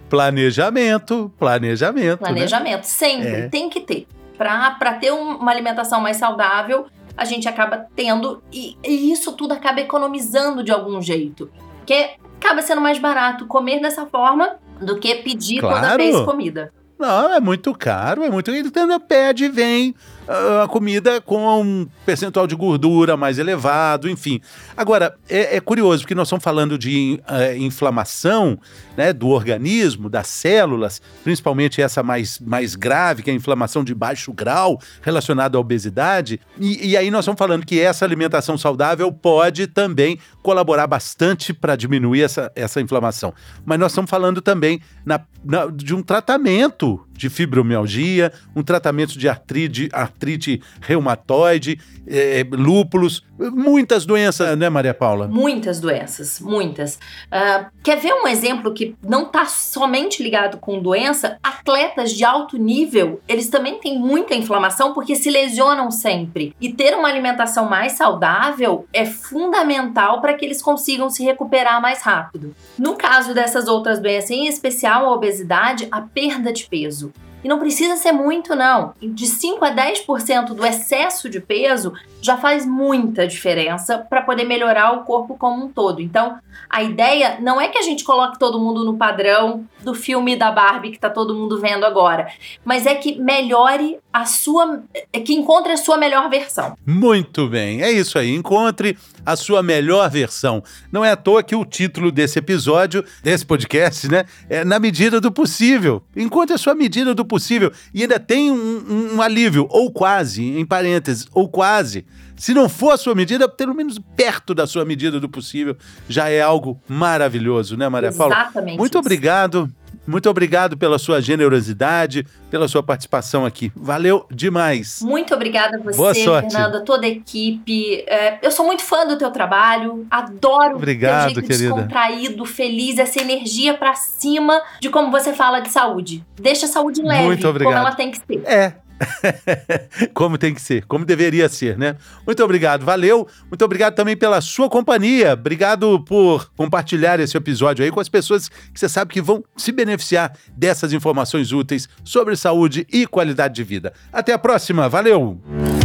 Planejamento, 0.09 1.31
planejamento. 1.37 2.21
Né? 2.21 2.27
Planejamento, 2.27 2.77
né? 2.77 2.83
sempre, 2.83 3.27
é. 3.27 3.49
tem 3.49 3.69
que 3.69 3.81
ter. 3.81 4.07
Para 4.35 4.93
ter 4.93 5.11
um, 5.11 5.35
uma 5.35 5.51
alimentação 5.51 6.01
mais 6.01 6.17
saudável, 6.17 6.87
a 7.15 7.23
gente 7.23 7.47
acaba 7.47 7.85
tendo, 7.95 8.41
e, 8.51 8.75
e 8.83 9.11
isso 9.11 9.33
tudo 9.33 9.53
acaba 9.53 9.79
economizando 9.79 10.63
de 10.63 10.71
algum 10.71 10.99
jeito. 11.01 11.51
Porque 11.77 12.15
acaba 12.41 12.63
sendo 12.63 12.81
mais 12.81 12.97
barato 12.97 13.45
comer 13.45 13.79
dessa 13.79 14.07
forma 14.07 14.55
do 14.81 14.97
que 14.99 15.13
pedir 15.15 15.59
claro. 15.59 15.75
toda 15.75 15.97
vez 15.97 16.19
comida. 16.21 16.73
Não, 16.99 17.33
é 17.33 17.39
muito 17.39 17.73
caro, 17.73 18.23
é 18.23 18.29
muito. 18.29 18.51
Ele 18.51 18.71
pede 18.99 19.45
e 19.45 19.49
vem 19.49 19.93
a 20.27 20.67
comida 20.67 21.21
com 21.21 21.61
um 21.61 21.87
percentual 22.05 22.45
de 22.45 22.55
gordura 22.55 23.15
mais 23.15 23.39
elevado, 23.39 24.09
enfim. 24.09 24.41
Agora, 24.75 25.15
é, 25.29 25.57
é 25.57 25.61
curioso, 25.61 26.03
porque 26.03 26.15
nós 26.15 26.27
estamos 26.27 26.43
falando 26.43 26.77
de 26.77 27.19
uh, 27.23 27.57
inflamação 27.57 28.59
né, 28.97 29.13
do 29.13 29.29
organismo, 29.29 30.09
das 30.09 30.27
células, 30.27 31.01
principalmente 31.23 31.81
essa 31.81 32.03
mais, 32.03 32.39
mais 32.39 32.75
grave, 32.75 33.23
que 33.23 33.29
é 33.29 33.33
a 33.33 33.35
inflamação 33.35 33.83
de 33.83 33.93
baixo 33.95 34.33
grau, 34.33 34.79
relacionada 35.01 35.57
à 35.57 35.61
obesidade. 35.61 36.39
E, 36.59 36.89
e 36.89 36.97
aí 36.97 37.09
nós 37.09 37.21
estamos 37.21 37.39
falando 37.39 37.65
que 37.65 37.79
essa 37.79 38.03
alimentação 38.03 38.57
saudável 38.57 39.11
pode 39.11 39.67
também 39.67 40.19
colaborar 40.43 40.87
bastante 40.87 41.53
para 41.53 41.75
diminuir 41.75 42.23
essa, 42.23 42.51
essa 42.55 42.81
inflamação. 42.81 43.33
Mas 43.65 43.79
nós 43.79 43.91
estamos 43.91 44.09
falando 44.09 44.41
também 44.41 44.81
na, 45.05 45.21
na, 45.43 45.67
de 45.67 45.95
um 45.95 46.01
tratamento 46.01 47.06
de 47.17 47.29
fibromialgia, 47.29 48.31
um 48.55 48.63
tratamento 48.63 49.17
de 49.17 49.27
artrite, 49.27 49.89
artrite 49.91 50.61
reumatoide, 50.79 51.79
é, 52.07 52.45
lúpulos, 52.49 53.23
muitas 53.37 54.05
doenças, 54.05 54.57
né, 54.57 54.69
Maria 54.69 54.93
Paula? 54.93 55.27
Muitas 55.27 55.79
doenças, 55.79 56.39
muitas. 56.39 56.95
Uh, 56.95 57.65
quer 57.83 57.97
ver 57.97 58.13
um 58.13 58.27
exemplo 58.27 58.73
que 58.73 58.95
não 59.03 59.23
está 59.23 59.45
somente 59.45 60.23
ligado 60.23 60.57
com 60.57 60.81
doença? 60.81 61.37
Atletas 61.43 62.11
de 62.11 62.23
alto 62.23 62.57
nível, 62.57 63.21
eles 63.27 63.49
também 63.49 63.79
têm 63.79 63.99
muita 63.99 64.33
inflamação 64.33 64.93
porque 64.93 65.15
se 65.15 65.29
lesionam 65.29 65.91
sempre. 65.91 66.55
E 66.59 66.71
ter 66.71 66.95
uma 66.95 67.09
alimentação 67.09 67.69
mais 67.69 67.93
saudável 67.93 68.87
é 68.93 69.05
fundamental 69.05 70.21
para 70.21 70.33
que 70.33 70.45
eles 70.45 70.61
consigam 70.61 71.09
se 71.09 71.23
recuperar 71.23 71.81
mais 71.81 72.01
rápido. 72.01 72.55
No 72.77 72.95
caso 72.95 73.33
dessas 73.33 73.67
outras 73.67 73.99
doenças, 73.99 74.31
em 74.31 74.47
especial 74.47 75.05
a 75.05 75.13
obesidade, 75.13 75.87
a 75.91 76.01
perda 76.01 76.51
de 76.51 76.65
peso. 76.65 77.06
E 77.47 77.49
não 77.49 77.59
precisa 77.59 77.95
ser 77.95 78.11
muito, 78.11 78.53
não. 78.57 78.93
De 79.01 79.25
5 79.25 79.63
a 79.63 79.73
10% 79.73 80.47
do 80.47 80.65
excesso 80.65 81.29
de 81.29 81.39
peso 81.39 81.93
já 82.21 82.37
faz 82.37 82.65
muita 82.65 83.27
diferença 83.27 83.97
para 83.97 84.21
poder 84.21 84.43
melhorar 84.43 84.93
o 84.93 85.03
corpo 85.03 85.37
como 85.37 85.65
um 85.65 85.69
todo. 85.69 86.01
Então, 86.01 86.37
a 86.69 86.83
ideia 86.83 87.37
não 87.39 87.59
é 87.61 87.67
que 87.67 87.77
a 87.77 87.81
gente 87.81 88.03
coloque 88.03 88.39
todo 88.39 88.59
mundo 88.59 88.83
no 88.83 88.97
padrão 88.97 89.65
do 89.83 89.93
filme 89.93 90.35
da 90.35 90.51
Barbie 90.51 90.91
que 90.91 90.99
tá 90.99 91.09
todo 91.09 91.33
mundo 91.33 91.61
vendo 91.61 91.85
agora, 91.85 92.27
mas 92.65 92.85
é 92.85 92.95
que 92.95 93.17
melhore 93.19 93.97
a 94.11 94.25
sua, 94.25 94.83
é 95.13 95.19
que 95.19 95.33
encontre 95.33 95.71
a 95.71 95.77
sua 95.77 95.97
melhor 95.97 96.29
versão. 96.29 96.75
Muito 96.85 97.47
bem, 97.47 97.81
é 97.81 97.91
isso 97.91 98.17
aí, 98.17 98.33
encontre 98.33 98.97
a 99.25 99.35
sua 99.35 99.61
melhor 99.61 100.09
versão. 100.09 100.63
Não 100.91 101.05
é 101.05 101.11
à 101.11 101.15
toa 101.15 101.43
que 101.43 101.55
o 101.55 101.63
título 101.63 102.11
desse 102.11 102.39
episódio, 102.39 103.05
desse 103.23 103.45
podcast, 103.45 104.09
né, 104.09 104.25
é 104.49 104.65
na 104.65 104.79
medida 104.79 105.21
do 105.21 105.31
possível. 105.31 106.03
Encontre 106.15 106.55
a 106.55 106.57
sua 106.57 106.73
medida 106.73 107.13
do 107.13 107.23
possível 107.23 107.71
e 107.93 108.01
ainda 108.01 108.19
tem 108.19 108.51
um, 108.51 109.15
um 109.15 109.21
alívio, 109.21 109.67
ou 109.69 109.91
quase, 109.91 110.43
em 110.43 110.65
parênteses, 110.65 111.27
ou 111.33 111.47
quase. 111.47 112.05
Se 112.37 112.53
não 112.53 112.69
for 112.69 112.91
a 112.91 112.97
sua 112.97 113.15
medida, 113.15 113.49
pelo 113.49 113.73
menos 113.73 113.99
perto 114.15 114.53
da 114.53 114.67
sua 114.67 114.85
medida 114.85 115.19
do 115.19 115.27
possível, 115.27 115.75
já 116.07 116.29
é 116.29 116.41
algo 116.41 116.79
maravilhoso, 116.87 117.75
né, 117.75 117.89
Maria 117.89 118.11
Paula? 118.11 118.35
Exatamente. 118.35 118.77
Muito 118.77 118.93
isso. 118.93 118.99
obrigado. 118.99 119.69
Muito 120.07 120.29
obrigado 120.29 120.77
pela 120.77 120.97
sua 120.97 121.19
generosidade, 121.19 122.25
pela 122.49 122.69
sua 122.69 122.81
participação 122.81 123.45
aqui. 123.45 123.73
Valeu 123.75 124.25
demais. 124.31 125.01
Muito 125.01 125.35
obrigada 125.35 125.75
a 125.75 125.81
você, 125.81 125.97
Boa 125.97 126.13
sorte. 126.13 126.53
Fernanda, 126.53 126.79
toda 126.79 127.05
a 127.05 127.09
equipe. 127.09 128.05
É, 128.07 128.39
eu 128.41 128.49
sou 128.49 128.65
muito 128.65 128.83
fã 128.83 129.05
do 129.05 129.17
teu 129.17 129.29
trabalho, 129.31 130.07
adoro 130.09 130.77
obrigado, 130.77 131.33
teu 131.33 131.41
jeito 131.41 131.47
querida. 131.47 131.73
descontraído, 131.75 132.45
feliz, 132.45 132.97
essa 132.97 133.19
energia 133.19 133.73
para 133.73 133.95
cima 133.95 134.61
de 134.79 134.89
como 134.89 135.11
você 135.11 135.33
fala 135.33 135.59
de 135.59 135.69
saúde. 135.69 136.23
Deixa 136.39 136.67
a 136.67 136.69
saúde 136.69 137.01
leve, 137.01 137.25
muito 137.25 137.45
obrigado. 137.45 137.73
como 137.73 137.87
ela 137.87 137.95
tem 137.95 138.09
que 138.09 138.17
ser. 138.17 138.41
É, 138.45 138.75
como 140.13 140.37
tem 140.37 140.53
que 140.53 140.61
ser, 140.61 140.85
como 140.85 141.05
deveria 141.05 141.47
ser, 141.49 141.77
né? 141.77 141.95
Muito 142.25 142.43
obrigado, 142.43 142.85
valeu. 142.85 143.27
Muito 143.49 143.63
obrigado 143.63 143.95
também 143.95 144.15
pela 144.15 144.41
sua 144.41 144.69
companhia. 144.69 145.33
Obrigado 145.33 145.99
por 146.01 146.51
compartilhar 146.55 147.19
esse 147.19 147.35
episódio 147.37 147.83
aí 147.83 147.91
com 147.91 147.99
as 147.99 148.09
pessoas 148.09 148.49
que 148.49 148.79
você 148.79 148.89
sabe 148.89 149.13
que 149.13 149.21
vão 149.21 149.43
se 149.55 149.71
beneficiar 149.71 150.33
dessas 150.55 150.93
informações 150.93 151.51
úteis 151.51 151.87
sobre 152.03 152.35
saúde 152.35 152.85
e 152.91 153.05
qualidade 153.05 153.55
de 153.55 153.63
vida. 153.63 153.93
Até 154.11 154.33
a 154.33 154.37
próxima, 154.37 154.89
valeu! 154.89 155.76